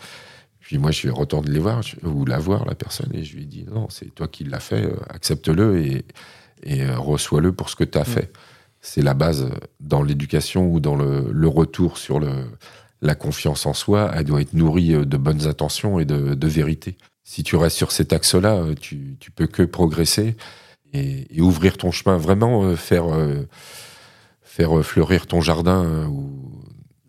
[0.60, 3.46] Puis moi, je retourne les voir je- ou la voir, la personne, et je lui
[3.46, 6.06] dis Non, c'est toi qui l'as fait, euh, accepte-le et,
[6.64, 8.30] et euh, reçois-le pour ce que tu as fait.
[8.82, 9.48] C'est la base
[9.80, 12.30] dans l'éducation ou dans le, le retour sur le,
[13.02, 14.12] la confiance en soi.
[14.16, 16.98] Elle doit être nourrie de bonnes intentions et de, de vérité.
[17.24, 20.36] Si tu restes sur cet axe-là, euh, tu, tu peux que progresser
[20.94, 23.48] et, et ouvrir ton chemin, vraiment euh, faire, euh,
[24.42, 25.84] faire fleurir ton jardin.
[25.86, 26.32] euh, ou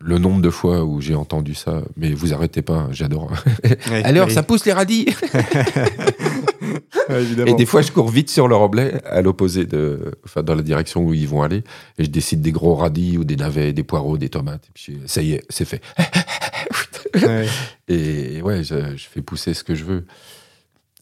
[0.04, 3.30] le nombre de fois où j'ai entendu ça, mais vous arrêtez pas, hein, j'adore.
[3.64, 4.34] ouais, Alors, oui.
[4.34, 5.06] ça pousse les radis
[7.46, 10.62] et des fois, je cours vite sur le remblai, à l'opposé de, enfin, dans la
[10.62, 11.64] direction où ils vont aller,
[11.98, 14.64] et je décide des gros radis ou des navets, des poireaux, des tomates.
[14.68, 15.82] Et puis, ça y est, c'est fait.
[17.88, 20.06] Et ouais, je, fais pousser ce que je veux.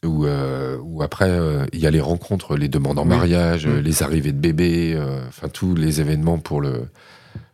[0.04, 3.78] Ou, euh, ou après, euh, il y a les rencontres, les demandes en mariage, mm.
[3.80, 6.88] les arrivées de bébés, euh, enfin tous les événements pour le,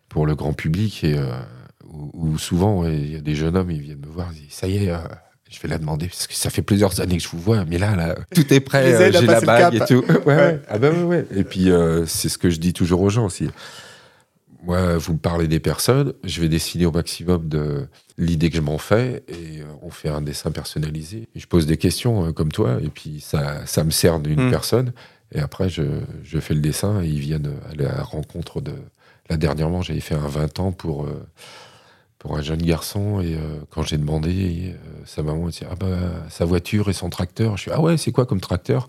[0.09, 1.05] pour le grand public.
[1.05, 1.17] Et
[1.93, 4.69] où, souvent, il y a des jeunes hommes, ils viennent me voir, ils disent Ça
[4.69, 4.93] y est,
[5.57, 7.79] je vais la demander, parce que ça fait plusieurs années que je vous vois, mais
[7.79, 10.05] là, là tout est prêt, j'ai la bague et tout.
[10.27, 11.27] Ouais, Ah ben ouais, ouais.
[11.35, 11.71] Et puis,
[12.07, 13.49] c'est ce que je dis toujours aux gens aussi.
[14.67, 17.87] Moi, vous me parlez des personnes, je vais dessiner au maximum de
[18.19, 21.29] l'idée que je m'en fais et euh, on fait un dessin personnalisé.
[21.37, 24.51] je pose des questions euh, comme toi et puis ça, ça me sert d'une hmm.
[24.51, 24.93] personne.
[25.33, 25.83] Et après, je,
[26.25, 28.73] je, fais le dessin et ils viennent à la rencontre de.
[29.29, 31.27] Là, dernièrement, j'avais fait un 20 ans pour, euh,
[32.27, 33.39] pour un jeune garçon et
[33.71, 35.87] quand j'ai demandé, sa maman dit Ah bah,
[36.29, 37.57] sa voiture et son tracteur.
[37.57, 38.89] Je suis Ah ouais, c'est quoi comme tracteur?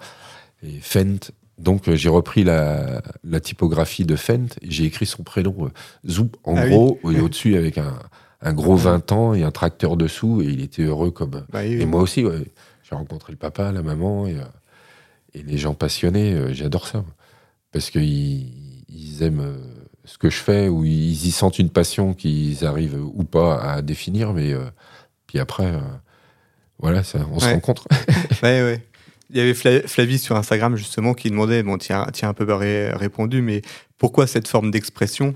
[0.64, 3.02] Et Fent, donc euh, j'ai repris la,
[3.42, 5.70] typographie de Fent, j'ai écrit son prénom euh,
[6.10, 10.42] Zoup en ah gros et au-dessus avec un, gros 20 ans et un tracteur dessous
[10.42, 12.24] et il était heureux comme bah et moi aussi
[12.84, 14.44] j'ai rencontré le papa, la maman et, euh,
[15.36, 17.04] les gens passionnés, j'adore ça
[17.72, 18.48] parce qu'ils
[18.90, 19.56] ils aiment
[20.08, 23.82] ce que je fais ou ils y sentent une passion qu'ils arrivent ou pas à
[23.84, 24.56] définir mais
[25.28, 25.80] puis après
[26.80, 27.88] voilà on se rencontre.
[28.44, 28.82] ouais, ouais.
[29.30, 33.42] Il y avait Flavie sur Instagram justement qui demandait, bon, tiens, tiens un peu répondu,
[33.42, 33.62] mais
[33.98, 35.36] pourquoi cette forme d'expression?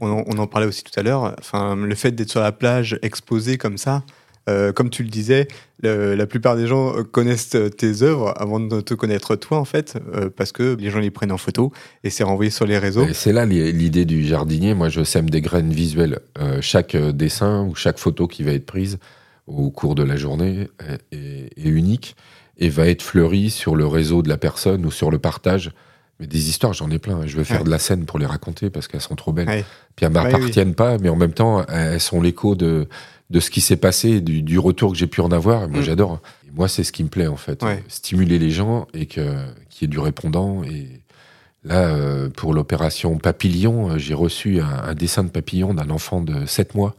[0.00, 1.34] On, en parlait aussi tout à l'heure.
[1.38, 4.02] Enfin, le fait d'être sur la plage exposé comme ça,
[4.48, 5.46] euh, comme tu le disais,
[5.82, 10.30] la plupart des gens connaissent tes œuvres avant de te connaître toi, en fait, euh,
[10.34, 13.06] parce que les gens les prennent en photo et c'est renvoyé sur les réseaux.
[13.12, 14.74] C'est là l'idée du jardinier.
[14.74, 16.20] Moi, je sème des graines visuelles.
[16.38, 18.98] Euh, chaque dessin ou chaque photo qui va être prise
[19.46, 20.68] au cours de la journée
[21.10, 22.16] est unique
[22.58, 25.70] et va être fleuri sur le réseau de la personne ou sur le partage.
[26.20, 27.26] Mais des histoires, j'en ai plein.
[27.26, 29.64] Je veux faire de la scène pour les raconter parce qu'elles sont trop belles.
[29.94, 32.88] Puis elles m'appartiennent pas, mais en même temps, elles sont l'écho de,
[33.30, 35.68] de ce qui s'est passé, du, du, retour que j'ai pu en avoir.
[35.68, 35.82] moi, mm.
[35.82, 36.20] j'adore.
[36.46, 37.64] Et moi, c'est ce qui me plaît, en fait.
[37.88, 40.62] Stimuler les gens et qu'il y ait du répondant.
[40.64, 40.88] Et
[41.64, 46.20] là, euh, pour l'opération Papillon, euh, j'ai reçu un, un, dessin de papillon d'un enfant
[46.20, 46.96] de 7 mois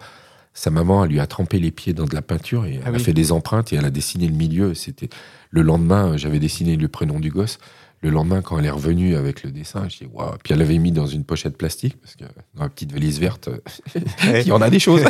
[0.60, 2.96] sa maman, elle lui a trempé les pieds dans de la peinture et elle ah
[2.96, 4.74] a fait des empreintes et elle a dessiné le milieu.
[4.74, 5.10] C'était
[5.52, 7.60] le lendemain, j'avais dessiné le prénom du gosse.
[8.02, 10.38] Le lendemain, quand elle est revenue avec le dessin, je dis waouh.
[10.44, 12.24] Puis elle l'avait mis dans une pochette plastique parce que
[12.56, 13.50] dans la petite valise verte,
[14.26, 15.04] il y en a des choses.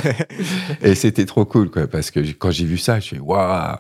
[0.82, 3.78] et c'était trop cool, quoi, parce que quand j'ai vu ça, je dis waouh.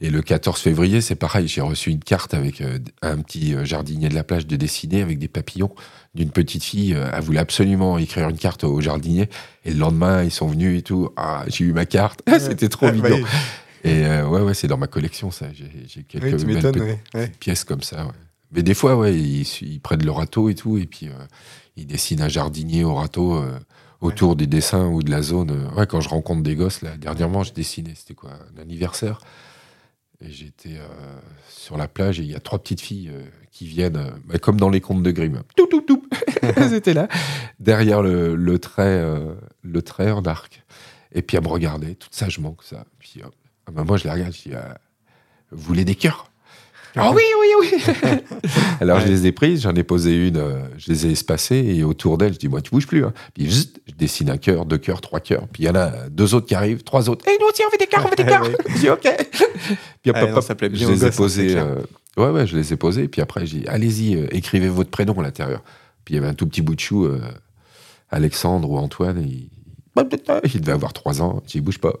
[0.00, 3.64] Et le 14 février, c'est pareil, j'ai reçu une carte avec euh, un petit euh,
[3.64, 5.74] jardinier de la plage de dessiner avec des papillons
[6.14, 6.94] d'une petite fille.
[6.94, 9.28] Euh, elle voulait absolument écrire une carte au jardinier.
[9.64, 11.10] Et le lendemain, ils sont venus et tout.
[11.16, 12.22] Ah, j'ai eu ma carte.
[12.38, 13.24] C'était trop mignon.
[13.82, 15.46] Et ouais, ouais, c'est dans ma collection, ça.
[15.52, 16.98] J'ai quelques belles
[17.40, 18.08] pièces comme ça.
[18.52, 20.78] Mais des fois, ouais, ils, prennent le râteau et tout.
[20.78, 21.08] Et puis,
[21.76, 23.42] ils dessinent un jardinier au râteau
[24.00, 25.70] autour des dessins ou de la zone.
[25.76, 29.20] Ouais, quand je rencontre des gosses, là, dernièrement, je dessinais, c'était quoi, un anniversaire.
[30.20, 33.66] Et j'étais euh, sur la plage et il y a trois petites filles euh, qui
[33.68, 35.42] viennent, euh, bah, comme dans les contes de Grimm.
[35.56, 36.08] Tout, tout, tout.
[36.42, 37.08] Elles étaient là,
[37.60, 39.04] derrière le, le trait,
[39.62, 40.64] le trait en arc.
[41.12, 42.84] Et puis elles me regardaient, tout sagement que ça.
[42.98, 43.22] Puis
[43.66, 44.54] ah bah, moi, je les regarde, je dis
[45.52, 46.30] Vous voulez des cœurs?
[46.96, 47.82] Oh oui, oui, oui
[48.80, 51.84] Alors je les ai prises, j'en ai posé une, euh, je les ai espacées, et
[51.84, 53.04] autour d'elle, je dis, moi, tu bouges plus.
[53.04, 53.12] Hein.
[53.34, 55.46] Puis je dessine un cœur, deux cœurs, trois cœurs.
[55.52, 57.26] Puis il y en a deux autres qui arrivent, trois autres.
[57.28, 59.02] Et nous aussi, on fait des cœurs, on fait des cœurs Je dis, ok
[60.02, 61.56] Puis après, ah, je les ai posés.
[61.56, 61.76] Euh,
[62.16, 63.08] ouais, ouais, je les ai posés.
[63.08, 65.62] Puis après, je dis, allez-y, euh, écrivez votre prénom à l'intérieur.
[66.04, 67.08] Puis il y avait un tout petit bout de chou,
[68.10, 69.50] Alexandre ou Antoine, il...
[70.54, 71.42] il devait avoir trois ans.
[71.44, 71.92] Je dis, bouge pas.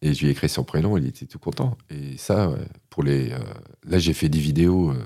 [0.00, 1.76] Et je lui ai écrit son prénom, il était tout content.
[1.90, 2.50] Et ça,
[2.92, 3.32] pour les.
[3.32, 3.38] Euh,
[3.88, 4.90] là, j'ai fait des vidéos.
[4.90, 5.02] Euh,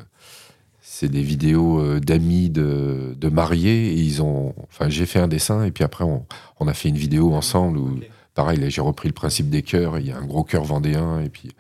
[0.80, 3.92] c'est des vidéos euh, d'amis de, de, mariés.
[3.92, 4.54] Et ils ont.
[4.64, 6.26] Enfin, j'ai fait un dessin et puis après, on,
[6.58, 8.00] on, a fait une vidéo ensemble où,
[8.34, 9.98] pareil, j'ai repris le principe des cœurs.
[10.00, 11.52] Il y a un gros cœur vendéen et puis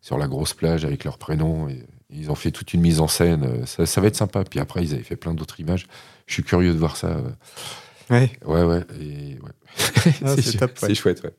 [0.00, 1.68] sur la grosse plage avec leur prénom.
[1.68, 3.64] Et, ils ont fait toute une mise en scène.
[3.66, 4.42] Ça, ça, va être sympa.
[4.42, 5.86] Puis après, ils avaient fait plein d'autres images.
[6.26, 7.22] Je suis curieux de voir ça.
[8.10, 8.32] Ouais.
[8.44, 8.82] Ouais, ouais.
[9.00, 10.12] Et, ouais.
[10.24, 10.34] Ah,
[10.74, 11.32] c'est chouette, ouais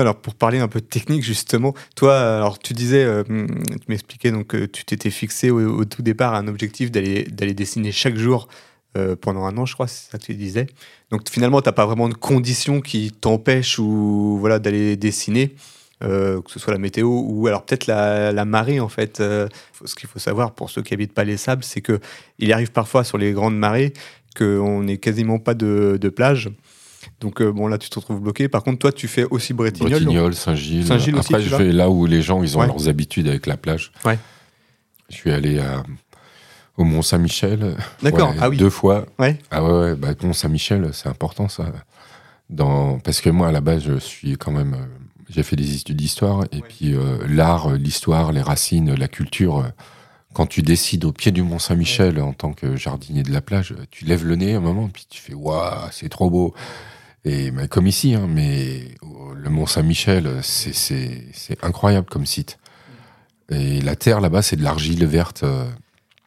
[0.00, 4.30] alors pour parler un peu de technique justement, toi, alors tu disais, euh, tu m'expliquais
[4.30, 8.48] donc que tu t'étais fixé au, tout départ un objectif d'aller d'aller dessiner chaque jour
[8.96, 10.66] euh, pendant un an, je crois, c'est ça que tu disais.
[11.10, 15.54] Donc finalement, tu n'as pas vraiment de conditions qui t'empêchent ou voilà d'aller dessiner.
[16.02, 19.18] Euh, que ce soit la météo ou alors peut-être la, marée en fait.
[19.18, 22.00] ce qu'il faut savoir pour ceux qui habitent pas les sables, c'est que
[22.38, 23.92] il arrive parfois sur les grandes marées
[24.36, 26.50] qu'on n'ait quasiment pas de plage
[27.20, 28.48] Donc euh, bon, là, tu te retrouves bloqué.
[28.48, 29.90] Par contre, toi, tu fais aussi Bretignolles.
[30.04, 30.86] Bretignolles, Saint-Gilles.
[30.86, 32.66] Saint-Gilles aussi, Après, tu je vais là où les gens ils ont Ouais.
[32.66, 33.92] leurs habitudes avec la plage.
[34.04, 34.18] Ouais.
[35.10, 35.82] Je suis allé à-
[36.76, 37.76] au Mont Saint-Michel.
[38.02, 38.30] D'accord.
[38.30, 38.56] Ouais, ah oui.
[38.56, 39.06] Deux fois.
[39.18, 39.38] Ouais.
[39.50, 41.66] Ah ouais, ouais, bah, Mont Saint-Michel, c'est important ça.
[42.50, 42.98] Dans...
[42.98, 44.74] Parce que moi, à la base, je suis quand même.
[44.74, 44.86] euh,
[45.30, 46.44] J'ai fait des études d'histoire.
[46.52, 49.64] Et puis, euh, l'art, l'histoire, les racines, la culture.
[50.34, 53.72] quand tu décides au pied du Mont Saint-Michel en tant que jardinier de la plage,
[53.92, 56.52] tu lèves le nez un moment, puis tu fais Waouh, c'est trop beau.
[57.24, 61.22] Et bah, comme ici, hein, mais euh, le Mont Saint-Michel, c'est-
[61.62, 62.58] incroyable comme site.
[63.50, 65.42] Et la terre là-bas, c'est de l'argile verte.
[65.42, 65.64] euh,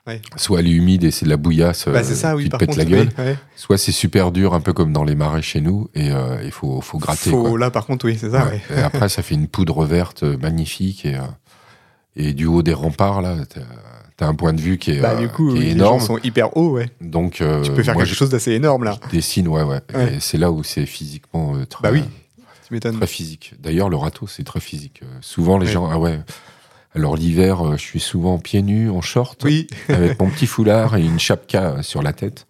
[0.08, 0.22] Ouais.
[0.38, 2.56] Soit elle est humide et c'est de la bouillasse Bah, ça, euh, oui, qui te
[2.56, 2.78] pète contre.
[2.80, 3.10] la gueule.
[3.18, 3.38] oui, ouais.
[3.58, 6.52] Soit c'est super dur, un peu comme dans les marais chez nous, et euh, il
[6.52, 7.30] faut, faut gratter.
[7.30, 7.60] Faut- quoi.
[7.60, 8.46] Là, par contre, oui, c'est ça.
[8.48, 8.62] Ouais.
[8.74, 11.18] Et après, ça fait une poudre verte magnifique, et,
[12.16, 13.36] et du haut des remparts, là,
[14.18, 15.66] t'as as un point de vue qui est, Bah, euh, du coup, qui est oui,
[15.68, 16.00] les énorme.
[16.00, 16.90] gens sont hyper hauts, ouais.
[17.02, 18.98] Donc, euh, tu peux faire moi, quelque chose d'assez énorme, là.
[19.06, 19.80] je dessine, ouais, ouais.
[19.94, 20.16] Ouais.
[20.16, 22.04] Et c'est là où c'est physiquement euh, très, Bah oui.
[22.68, 22.98] Tu m'étonnes.
[22.98, 23.54] très physique.
[23.60, 25.00] D'ailleurs, le râteau, c'est très physique.
[25.04, 25.72] Euh, souvent, les Ouais.
[25.72, 26.20] gens, ah ouais.
[26.96, 31.02] Alors, l'hiver, je suis souvent pieds nus, en short, Oui, avec mon petit foulard et
[31.06, 32.48] une chapka sur la tête.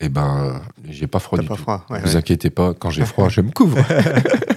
[0.00, 1.62] Et ben, j'ai pas froid du pas tout.
[1.62, 1.84] froid.
[1.90, 3.78] ouais, Ne vous inquiétez pas, quand j'ai froid, je me couvre.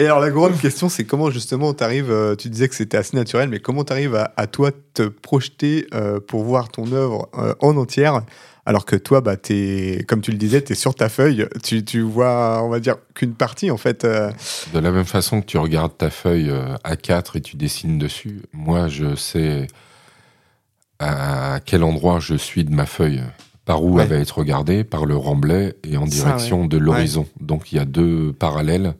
[0.00, 2.10] Et alors, la grande question, c'est comment justement t'arrives.
[2.12, 5.86] euh, tu disais que c'était assez naturel, mais comment t'arrives à, à toi te projeter
[5.92, 8.22] euh, pour voir ton œuvre euh, en entière
[8.64, 11.82] alors que toi, bah, es, comme tu le disais, tu es sur ta feuille, tu,
[11.86, 14.04] tu vois, on va dire, qu'une partie en fait.
[14.04, 18.42] De la même façon que tu regardes ta feuille euh, A4 et tu dessines dessus,
[18.52, 19.66] moi, je sais
[20.98, 23.22] à quel endroit je suis de ma feuille,
[23.64, 24.02] par où Ouais.
[24.02, 27.26] elle va être regardée, par le remblai et en Ça, direction de l'horizon.
[27.40, 28.94] Donc, il y a deux parallèles.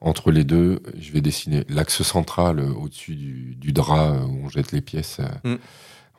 [0.00, 4.44] Entre les deux, je vais dessiner l'axe central euh, au-dessus du, du drap euh, où
[4.44, 5.18] on jette les pièces.
[5.44, 5.58] euh, Mm.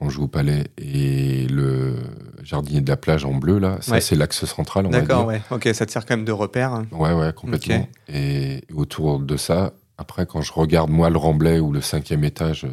[0.02, 0.68] On joue au palais.
[0.78, 1.96] Et le
[2.42, 4.02] jardinier de la plage en bleu, là, ça, Ouais.
[4.02, 4.88] c'est l'axe central.
[4.90, 5.42] D'accord, ouais.
[5.52, 6.84] Ok, ça te sert quand même de repère.
[6.94, 7.86] Ouais, ouais, complètement.
[8.08, 12.66] Et autour de ça, après, quand je regarde moi le remblai ou le cinquième étage,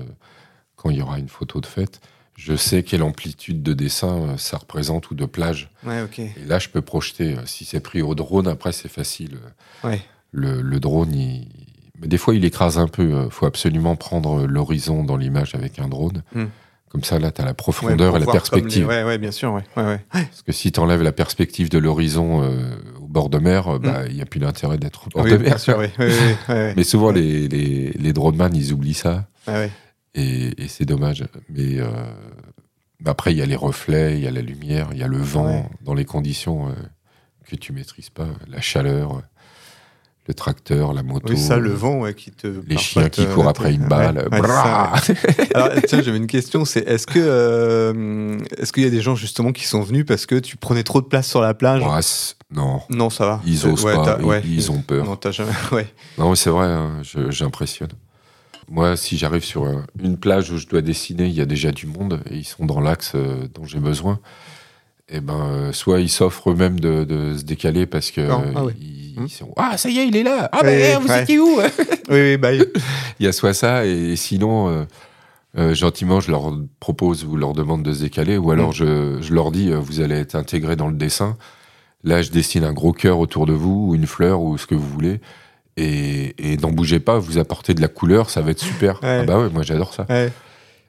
[0.77, 2.01] quand il y aura une photo de fête,
[2.37, 5.69] je sais quelle amplitude de dessin ça représente ou de plage.
[5.85, 6.21] Ouais, ok.
[6.21, 7.35] Et là, je peux projeter.
[7.47, 9.39] Si c'est pris au drone, après, c'est facile.
[9.83, 10.01] Ouais.
[10.37, 11.49] Le, le drone, il...
[12.01, 13.25] mais des fois, il écrase un peu.
[13.27, 16.23] Il faut absolument prendre l'horizon dans l'image avec un drone.
[16.35, 16.45] Hmm.
[16.89, 18.87] Comme ça, là, tu as la profondeur et la comme les- perspective.
[18.87, 19.63] Ouais, bien sûr, ouais.
[19.77, 20.01] ouais, ouais.
[20.13, 23.79] Parce que si tu enlèves la perspective de l'horizon euh, au bord de mer, euh,
[23.79, 25.27] bah, il n'y a plus d'intérêt d'être au bord Hmm.
[25.27, 25.59] Oui, de mer.
[25.59, 25.79] sûr,
[26.77, 29.27] Mais souvent, les, les, les droneman, ils oublient ça.
[29.49, 29.71] ouais.
[30.15, 31.25] Et, et c'est dommage.
[31.51, 31.89] Mais euh,
[33.05, 35.19] après, il y a les reflets, il y a la lumière, il y a le
[35.19, 36.73] vent dans les conditions euh,
[37.49, 38.29] que tu maîtrises pas.
[38.49, 39.23] La chaleur,
[40.29, 41.33] le tracteur, la moto.
[41.33, 42.49] Oui, ça, le vent, ouais, qui te.
[42.67, 44.29] Les chiens qui te- courent après une balle.
[44.33, 45.49] ouais, ça, ouais.
[45.55, 49.15] Alors, tiens, j'avais une question, c'est est-ce que euh, est-ce qu'il y a des gens
[49.15, 51.83] justement qui sont venus parce que tu prenais trop de place sur la plage?
[52.03, 53.41] C'est- non, Non, ça va.
[53.47, 55.05] ils osent pas, ils- ont peur.
[55.05, 55.53] Non, t'as jamais.
[56.19, 57.91] Non, c'est vrai, hein, j'impressionne.
[58.69, 61.71] Moi, si j'arrive sur euh, une plage où je dois dessiner, il y a déjà
[61.71, 64.19] du monde et ils sont dans l'axe euh, dont j'ai besoin.
[65.09, 68.53] Et ben, euh, soit ils s'offrent eux-mêmes de, de se décaler parce que Non, euh,
[68.57, 68.75] ah ouais.
[68.81, 69.06] ils.
[69.17, 71.23] Ils sont ah ça y est il est là ah ben vous ouais.
[71.23, 71.59] étiez où
[72.09, 72.65] Oui, oui, bah, Il
[73.21, 74.85] y a soit ça et sinon euh,
[75.59, 78.75] euh, gentiment je leur propose ou leur demande de se décaler ou alors Mm.
[78.75, 81.37] je, je leur dis euh, vous allez être intégrés dans le dessin.
[82.05, 84.75] Là je dessine un gros cœur autour de vous ou une fleur ou ce que
[84.75, 85.21] vous voulez.
[85.79, 89.03] Et, et n'en bougez pas, vous apportez de la couleur, ça va être super.
[89.03, 89.19] Ouais.
[89.21, 90.07] Ah bah ouais, moi j'adore ça.
[90.09, 90.31] ouais.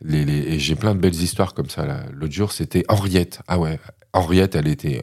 [0.04, 1.86] Les, les- et j'ai plein de belles histoires comme ça.
[2.14, 3.42] L'autre jour, c'était Henriette.
[3.48, 3.80] Ah ouais,
[4.14, 5.02] Henriette, elle était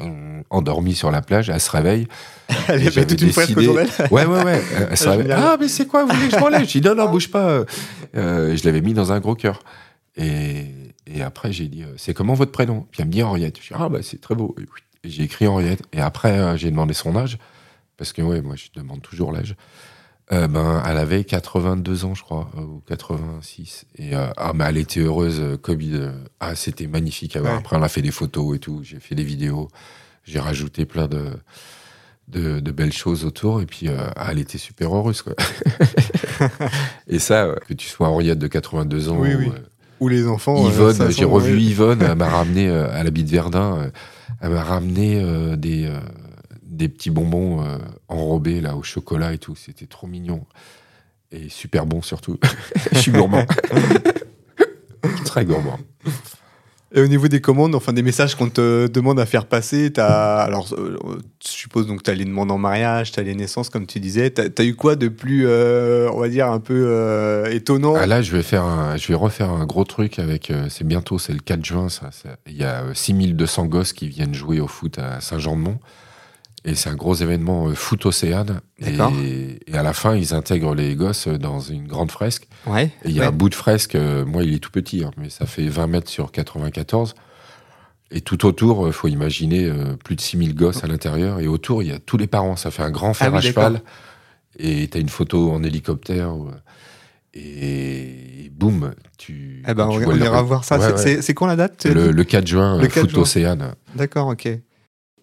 [0.50, 2.06] endormie sur la plage, elle se réveille.
[2.68, 3.88] Elle avait toute une décidé- autour d'elle.
[4.10, 4.62] Ouais, ouais, ouais.
[4.90, 5.32] Elle, se réveille.
[5.32, 6.66] Ah, mais c'est quoi, vous voulez que je m'enlève?
[6.68, 7.64] J'ai dit non, non, bouge pas.
[8.16, 9.62] Euh, je l'avais mis dans un gros cœur.
[10.16, 10.66] Et,
[11.06, 12.86] et après, j'ai dit, euh, c'est comment votre prénom?
[12.90, 13.56] Puis elle me dit Henriette.
[13.60, 14.54] Je dis, ah, bah, c'est très beau.
[15.02, 15.82] J'ai écrit Henriette.
[15.92, 17.38] Et après, euh, j'ai demandé son âge.
[17.96, 19.54] Parce que, ouais, moi, je demande toujours l'âge.
[20.32, 23.84] Euh, ben, elle avait 82 ans, je crois, euh, ou 86.
[23.98, 26.10] Et euh, ah, mais elle était heureuse, Covid.
[26.40, 27.36] ah, c'était magnifique.
[27.40, 27.50] Ouais.
[27.50, 28.80] Après, on a fait des photos et tout.
[28.82, 29.68] J'ai fait des vidéos.
[30.24, 31.26] J'ai rajouté plein de,
[32.28, 33.60] de, de belles choses autour.
[33.60, 35.34] Et puis, euh, ah, elle était super heureuse, quoi.
[37.06, 39.48] et ça, que tu sois Henriette de 82 ans Oui, ou, oui.
[40.00, 40.66] Ou les enfants.
[40.66, 41.60] Yvonne, j'ai revu.
[41.60, 43.90] Yvonne, elle m'a ramené à l'habit de Verdun,
[44.40, 45.88] elle m'a ramené des,
[46.76, 50.44] des petits bonbons euh, enrobés là au chocolat et tout, c'était trop mignon.
[51.32, 52.38] Et super bon surtout.
[52.92, 53.44] Je suis gourmand.
[55.24, 55.78] Très gourmand.
[56.96, 60.36] Et au niveau des commandes, enfin des messages qu'on te demande à faire passer, t'as
[60.36, 60.96] alors euh,
[61.44, 64.44] je suppose donc t'as les demandes en mariage, t'as les naissances comme tu disais, t'as
[64.56, 67.96] as eu quoi de plus, euh, on va dire un peu euh, étonnant?
[67.96, 70.52] Ah là, je vais faire un, je vais refaire un gros truc avec.
[70.52, 71.88] euh, c'est bientôt, c'est le 4 juin.
[71.88, 72.10] Ça,
[72.46, 75.80] il y a euh, 6200 gosses qui viennent jouer au foot à Saint-Jean-de-Mont.
[76.66, 78.60] Et c'est un gros événement euh, foot océane.
[78.78, 78.98] Et,
[79.72, 82.48] à la fin, ils intègrent les gosses dans une grande fresque.
[82.66, 82.86] Ouais.
[83.04, 83.28] Et il y a ouais.
[83.28, 85.86] un bout de fresque, euh, moi il est tout petit, hein, mais ça fait 20
[85.88, 87.14] mètres sur 94.
[88.10, 91.40] Et tout autour, il faut imaginer euh, plus de 6000 gosses à l'intérieur.
[91.40, 92.56] Et autour, il y a tous les parents.
[92.56, 93.72] Ça fait un grand fer Ah oui, à cheval.
[93.74, 93.86] d'accord.
[94.58, 96.32] Et tu as une photo en hélicoptère.
[97.34, 99.62] Et boum, tu.
[99.66, 100.78] Eh ben, tu on, ira voir ça.
[100.78, 103.22] Ouais, C'est- quand la date Le, le 4 juin, Le euh, 4 foot juin.
[103.22, 103.74] océane.
[103.96, 104.48] D'accord, ok.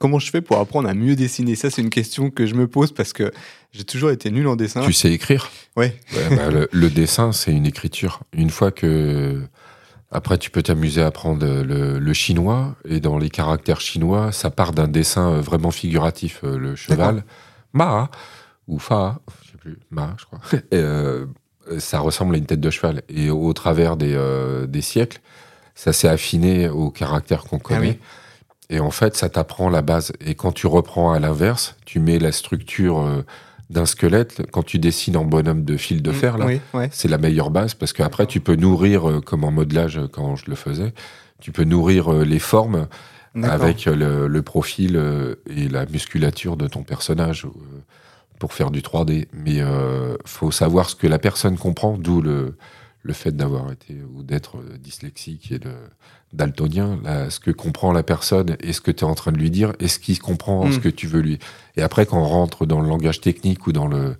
[0.02, 1.56] Comment je fais pour apprendre à mieux dessiner?
[1.56, 3.32] Ça, c'est une question que je me pose parce que
[3.72, 4.82] j'ai toujours été nul en dessin.
[4.82, 5.52] Tu sais écrire?
[5.78, 5.96] Ouais.
[6.16, 8.22] Ouais, bah, le, le dessin, c'est une écriture.
[8.34, 9.42] Une fois que.
[10.10, 12.76] Après, tu peux t'amuser à apprendre le, le chinois.
[12.84, 16.42] Et dans les caractères chinois, ça part d'un dessin euh, vraiment figuratif.
[16.44, 17.24] Euh, Le cheval,
[17.72, 18.10] Ma,
[18.68, 20.40] ou Fa, je sais plus, Ma, je crois.
[20.54, 21.28] Et, euh,
[21.78, 23.04] ça ressemble à une tête de cheval.
[23.08, 25.22] Et au travers des, euh, des siècles,
[25.76, 28.00] ça s'est affiné au caractère qu'on connaît.
[28.72, 30.14] Et en fait, ça t'apprend la base.
[30.26, 33.22] Et quand tu reprends à l'inverse, tu mets la structure euh,
[33.70, 34.44] d'un squelette.
[34.52, 36.90] Quand tu dessines en bonhomme de fil de fer, là, Mm, Oui, ouais.
[36.92, 40.38] c'est la meilleure base parce qu'après, tu peux nourrir, euh, comme en modelage euh, quand
[40.38, 40.94] je le faisais,
[41.42, 42.88] tu peux nourrir les formes
[43.44, 45.02] avec le, le profil
[45.50, 47.48] et la musculature de ton personnage
[48.38, 49.26] pour faire du 3D.
[49.34, 52.56] Mais euh, faut savoir ce que la personne comprend, d'où le,
[53.04, 55.74] le fait d'avoir été ou d'être euh, dyslexique et le
[56.34, 59.38] daltonien, là, ce que comprend la personne et ce que tu es en train de
[59.38, 60.74] lui dire et ce qu'il comprend, Mm.
[60.74, 61.40] ce que tu veux lui.
[61.76, 64.16] Et après, quand on rentre dans le langage technique ou dans le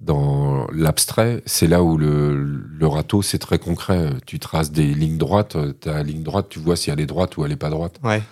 [0.00, 4.10] dans l'abstrait, c'est là où le, le râteau, c'est très concret.
[4.26, 7.46] Tu traces des lignes droites, ta ligne droite, tu vois si elle est droite ou
[7.46, 7.98] elle est pas droite.
[8.02, 8.22] Ouais.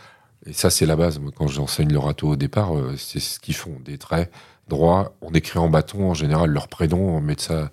[0.44, 1.18] Et ça, c'est la base.
[1.18, 3.78] Moi, quand j'enseigne le râteau au départ, euh, c'est ce qu'ils font.
[3.82, 4.30] Des traits
[4.68, 5.14] droits.
[5.22, 7.70] On écrit en bâton, en général, leur prénom, on met ça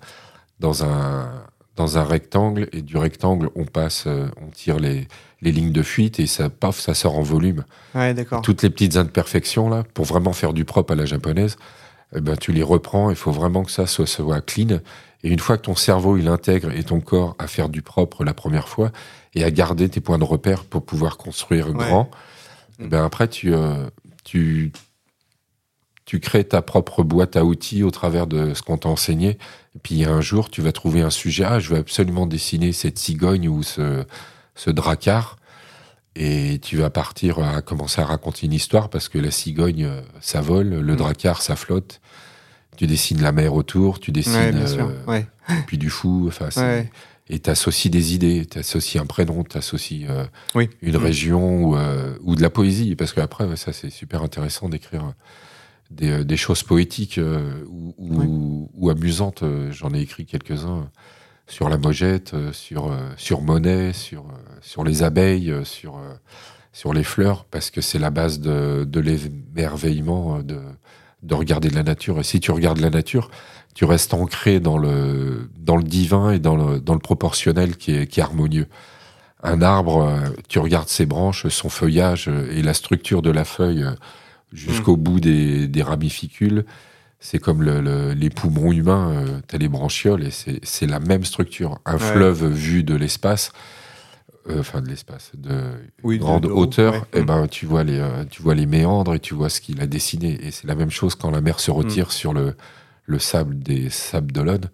[0.58, 1.30] dans un,
[1.76, 2.68] dans un rectangle.
[2.72, 5.08] Et du rectangle, on passe, euh, on tire les,
[5.40, 7.64] les lignes de fuite et ça, paf, ça sort en volume.
[7.94, 8.42] Ouais, d'accord.
[8.42, 11.56] Toutes les petites imperfections, là, pour vraiment faire du propre à la japonaise,
[12.14, 13.10] eh ben, tu les reprends.
[13.10, 14.80] Il faut vraiment que ça soit, soit clean.
[15.24, 18.24] Et une fois que ton cerveau, il intègre et ton corps à faire du propre
[18.24, 18.90] la première fois
[19.34, 21.74] et à garder tes points de repère pour pouvoir construire Ouais.
[21.74, 22.10] grand,
[22.80, 23.88] eh ben après, tu, euh,
[24.24, 24.72] tu,
[26.04, 29.38] tu crées ta propre boîte à outils au travers de ce qu'on t'a enseigné.
[29.76, 31.44] Et puis un jour, tu vas trouver un sujet.
[31.44, 34.04] Ah, je veux absolument dessiner cette cigogne ou ce,
[34.54, 35.36] ce dracard.
[36.14, 40.02] Et tu vas partir à commencer à raconter une histoire parce que la cigogne, euh,
[40.20, 40.96] ça vole, le Mm.
[40.96, 42.00] dracard, ça flotte.
[42.76, 44.88] Tu dessines la mer autour, tu dessines Ouais, bien sûr.
[44.88, 45.26] euh, Ouais.
[45.66, 46.26] puis du fou.
[46.28, 46.90] Enfin, Ouais.
[47.30, 50.68] Et tu associes des idées, tu associes un prénom, tu associes euh, Oui.
[50.82, 51.02] une Mm.
[51.02, 52.94] région ou, euh, ou de la poésie.
[52.96, 55.14] Parce qu'après, ça, c'est super intéressant d'écrire
[55.96, 59.42] des, euh, des choses poétiques euh, ou, ou- ou amusantes.
[59.42, 60.88] Euh, J'en ai écrit quelques-uns
[61.46, 64.24] sur la mojette, sur, sur Monet, sur,
[64.62, 66.00] sur les abeilles, sur,
[66.72, 70.60] sur les fleurs, parce que c'est la base de, de l'émerveillement de,
[71.22, 72.20] de regarder de la nature.
[72.20, 73.30] Et si tu regardes la nature,
[73.74, 77.92] tu restes ancré dans le, dans le divin et dans le, dans le proportionnel qui
[77.92, 78.68] est, qui est harmonieux.
[79.42, 83.84] Un arbre, tu regardes ses branches, son feuillage et la structure de la feuille
[84.52, 86.64] jusqu'au bout des, des ramificules.
[87.20, 90.30] C'est comme le- le- les poumons humains, euh, t'as les branchioles et
[90.62, 91.78] c'est la même structure.
[91.86, 91.98] Un Ouais.
[92.00, 93.52] fleuve vu de l'espace,
[94.50, 95.62] euh, enfin de l'espace, de
[96.02, 97.00] Oui, grande de haut, hauteur, ouais.
[97.14, 99.80] eh ben tu vois les euh, tu vois les méandres et tu vois ce qu'il
[99.80, 100.36] a dessiné.
[100.44, 102.10] Et c'est la même chose quand la mer se retire Mm.
[102.10, 102.54] sur le
[103.06, 104.68] le sable des sables d'Olonne,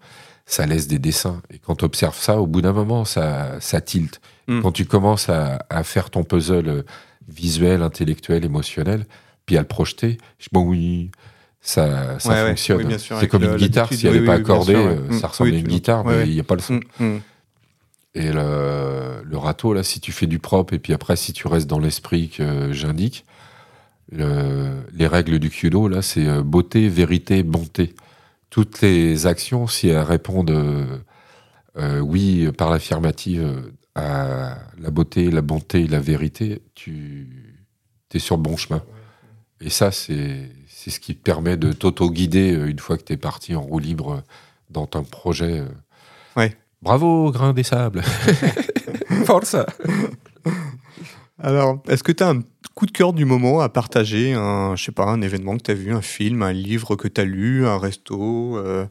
[0.45, 1.41] ça laisse des dessins.
[1.53, 4.21] Et quand tu observes ça, au bout d'un moment, ça ça tilte.
[4.63, 6.81] Quand tu commences à, à faire ton puzzle euh,
[7.27, 9.05] visuel, intellectuel, émotionnel,
[9.49, 11.09] puis à le projeter, je bon oui,
[11.59, 12.49] ça, ça Ouais, ouais.
[12.49, 12.85] fonctionne.
[12.85, 14.97] Oui, c'est comme une guitare, si elle Oui, n'est pas oui, accordée, sûr, ouais.
[15.09, 15.29] euh, ça Mm.
[15.31, 16.75] ressemble Oui, à une guitare, mais il n'y a pas le son.
[16.75, 17.21] Mm, mm.
[18.13, 21.47] Et le, le râteau, là, si tu fais du propre, et puis après, si tu
[21.47, 23.25] restes dans l'esprit que j'indique,
[24.11, 27.95] le- les règles du Kyudo, là, c'est euh, beauté, vérité, bonté.
[28.51, 30.85] Toutes les actions, si elles répondent euh,
[31.77, 37.27] euh, oui par l'affirmative à la beauté, la bonté, la vérité, tu
[38.13, 38.83] es sur le bon chemin.
[39.61, 43.17] Et ça, c'est ce qui te permet de t'auto-guider euh, une fois que tu es
[43.17, 44.21] parti en roue libre euh,
[44.69, 45.59] dans ton projet.
[45.59, 45.67] euh.
[46.35, 46.55] Ouais.
[46.81, 48.01] Bravo, grain des sables.
[49.25, 49.65] Forza.
[51.41, 52.41] Alors, est-ce que tu as un
[52.75, 55.71] coup de cœur du moment à partager un, je sais pas, un événement que tu
[55.71, 58.85] as vu, un film, un livre que tu as lu, un resto euh,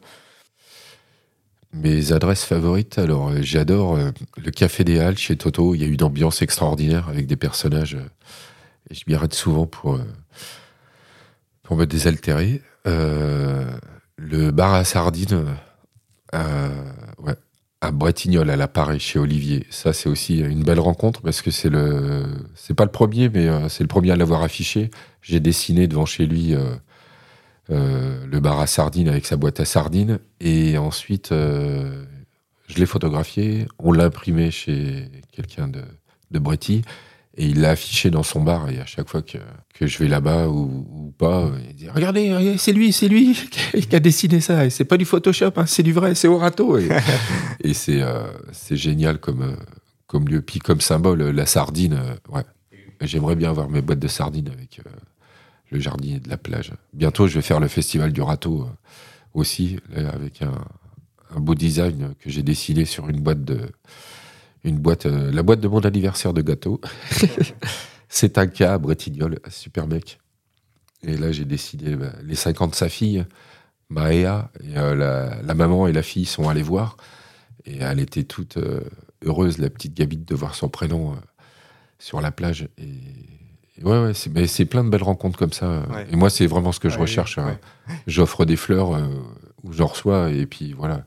[1.73, 5.73] Mes adresses favorites, alors euh, j'adore euh, le Café des Halles chez Toto.
[5.73, 7.97] Il y a une ambiance extraordinaire avec des personnages.
[8.89, 9.99] et je m'y arrête souvent pour,
[11.69, 12.63] pour me désaltérer.
[12.87, 13.63] Euh,
[14.17, 15.45] le bar à sardines,
[16.33, 16.69] euh,
[17.19, 17.35] ouais,
[17.79, 19.67] à Bretignolles, à l'appareil chez Olivier.
[19.69, 22.23] Ça, c'est aussi une belle rencontre parce que c'est le,
[22.75, 24.89] pas le premier, mais euh, c'est le premier à l'avoir affiché.
[25.21, 26.55] J'ai dessiné devant chez lui
[27.69, 33.67] le bar à sardines avec sa boîte à sardines et ensuite je l'ai photographié.
[33.77, 35.83] On l'a imprimé chez quelqu'un de,
[36.31, 36.39] de
[37.39, 38.69] et il l'a affiché dans son bar.
[38.69, 39.37] Et à chaque fois que,
[39.73, 43.33] que je vais là-bas ou, pas, il dit Regardez, c'est lui, c'est lui
[43.89, 44.65] qui a dessiné ça.
[44.65, 46.77] Et c'est pas du Photoshop, hein, c'est du vrai, c'est Orato.
[46.77, 46.89] Et,
[47.63, 49.55] et c'est euh, c'est génial comme, euh,
[50.05, 50.41] comme lieu.
[50.41, 51.93] Puis comme symbole, la sardine.
[51.93, 52.43] Euh, ouais.
[53.01, 54.81] J'aimerais bien avoir mes boîtes de sardines avec
[55.71, 56.73] le jardinier de la plage.
[56.91, 58.67] Bientôt, je vais faire le festival du râteau
[59.33, 60.51] aussi, avec un,
[61.33, 63.71] un beau design que j'ai dessiné sur une boîte de
[64.63, 66.81] une boîte, euh, la boîte de mon anniversaire de gâteau.
[68.09, 70.19] c'est un cas à Bretignolles, super mec.
[71.03, 73.25] Et là, j'ai décidé, bah, les 50 de sa fille,
[73.89, 76.97] Maëa, et, euh, la, maman et la fille sont allées voir.
[77.65, 78.81] Et elle était toute euh,
[79.23, 81.15] heureuse, la petite Gabite, de voir son prénom
[81.97, 82.67] sur la plage.
[82.77, 85.83] Et, ouais, ouais, c'est, mais c'est plein de belles rencontres comme ça.
[86.11, 87.37] Et moi, c'est vraiment ce que je recherche.
[87.37, 87.57] Hein.
[88.07, 88.89] J'offre des fleurs
[89.63, 91.05] où j'en reçois, et puis voilà.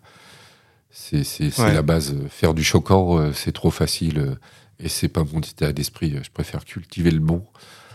[0.93, 2.15] C'est la base.
[2.29, 4.35] Faire du choquant, euh, c'est trop facile euh,
[4.79, 6.15] et c'est pas mon état d'esprit.
[6.23, 7.47] Je préfère cultiver le bon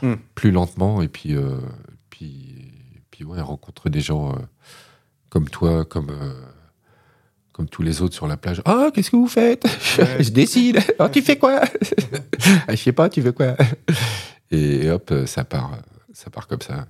[0.02, 0.16] hmm.
[0.34, 1.58] plus lentement et puis, euh,
[2.10, 2.74] puis,
[3.12, 4.36] puis ouais, rencontrer des gens
[5.30, 6.12] comme toi, comme,
[7.52, 8.64] comme tous les autres sur la plage.
[8.66, 9.68] Ah, qu'est-ce que vous faites?
[10.20, 10.80] Je décide.
[10.98, 11.62] Ah, tu fais quoi?
[12.68, 13.56] Ah, Je sais pas, tu veux quoi?
[14.52, 15.78] Et hop, ça part,
[16.14, 16.88] ça part comme ça.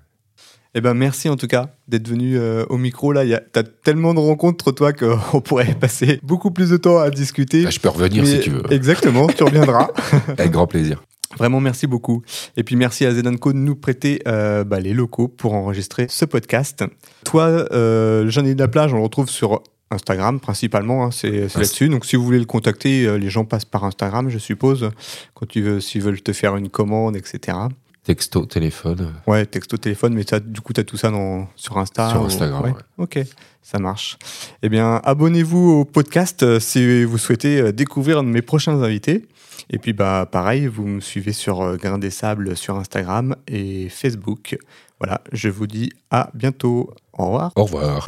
[0.77, 3.11] Eh ben merci en tout cas d'être venu euh, au micro.
[3.11, 7.09] Là, tu as tellement de rencontres, toi, qu'on pourrait passer beaucoup plus de temps à
[7.09, 7.63] discuter.
[7.63, 8.61] Bah, je peux revenir si tu veux.
[8.69, 9.87] Exactement, tu reviendras.
[10.37, 11.01] Avec grand plaisir.
[11.35, 12.21] Vraiment, merci beaucoup.
[12.57, 16.25] Et puis, merci à Zedanco de nous prêter euh, bah, les locaux pour enregistrer ce
[16.25, 16.83] podcast.
[17.25, 21.89] Toi, euh, le de la plage, on le retrouve sur Instagram principalement, hein, c'est là-dessus.
[21.89, 24.91] Donc, si vous voulez le contacter, euh, les gens passent par Instagram, je suppose,
[25.33, 27.57] quand tu veux, s'ils veulent te faire une commande, etc.
[28.07, 29.15] Texto, téléphone.
[29.27, 31.11] Ouais, texto, téléphone, mais du coup, tu as tout ça
[31.57, 33.19] sur Insta Sur Instagram, Ok,
[33.61, 34.17] ça marche.
[34.63, 39.27] Eh bien, abonnez-vous au podcast euh, si vous souhaitez euh, découvrir mes prochains invités.
[39.69, 43.89] Et puis, bah, pareil, vous me suivez sur euh, Grain des Sables sur Instagram et
[43.89, 44.57] Facebook.
[45.01, 46.93] Voilà, je vous dis à bientôt.
[47.11, 47.51] Au revoir.
[47.57, 48.07] Au revoir.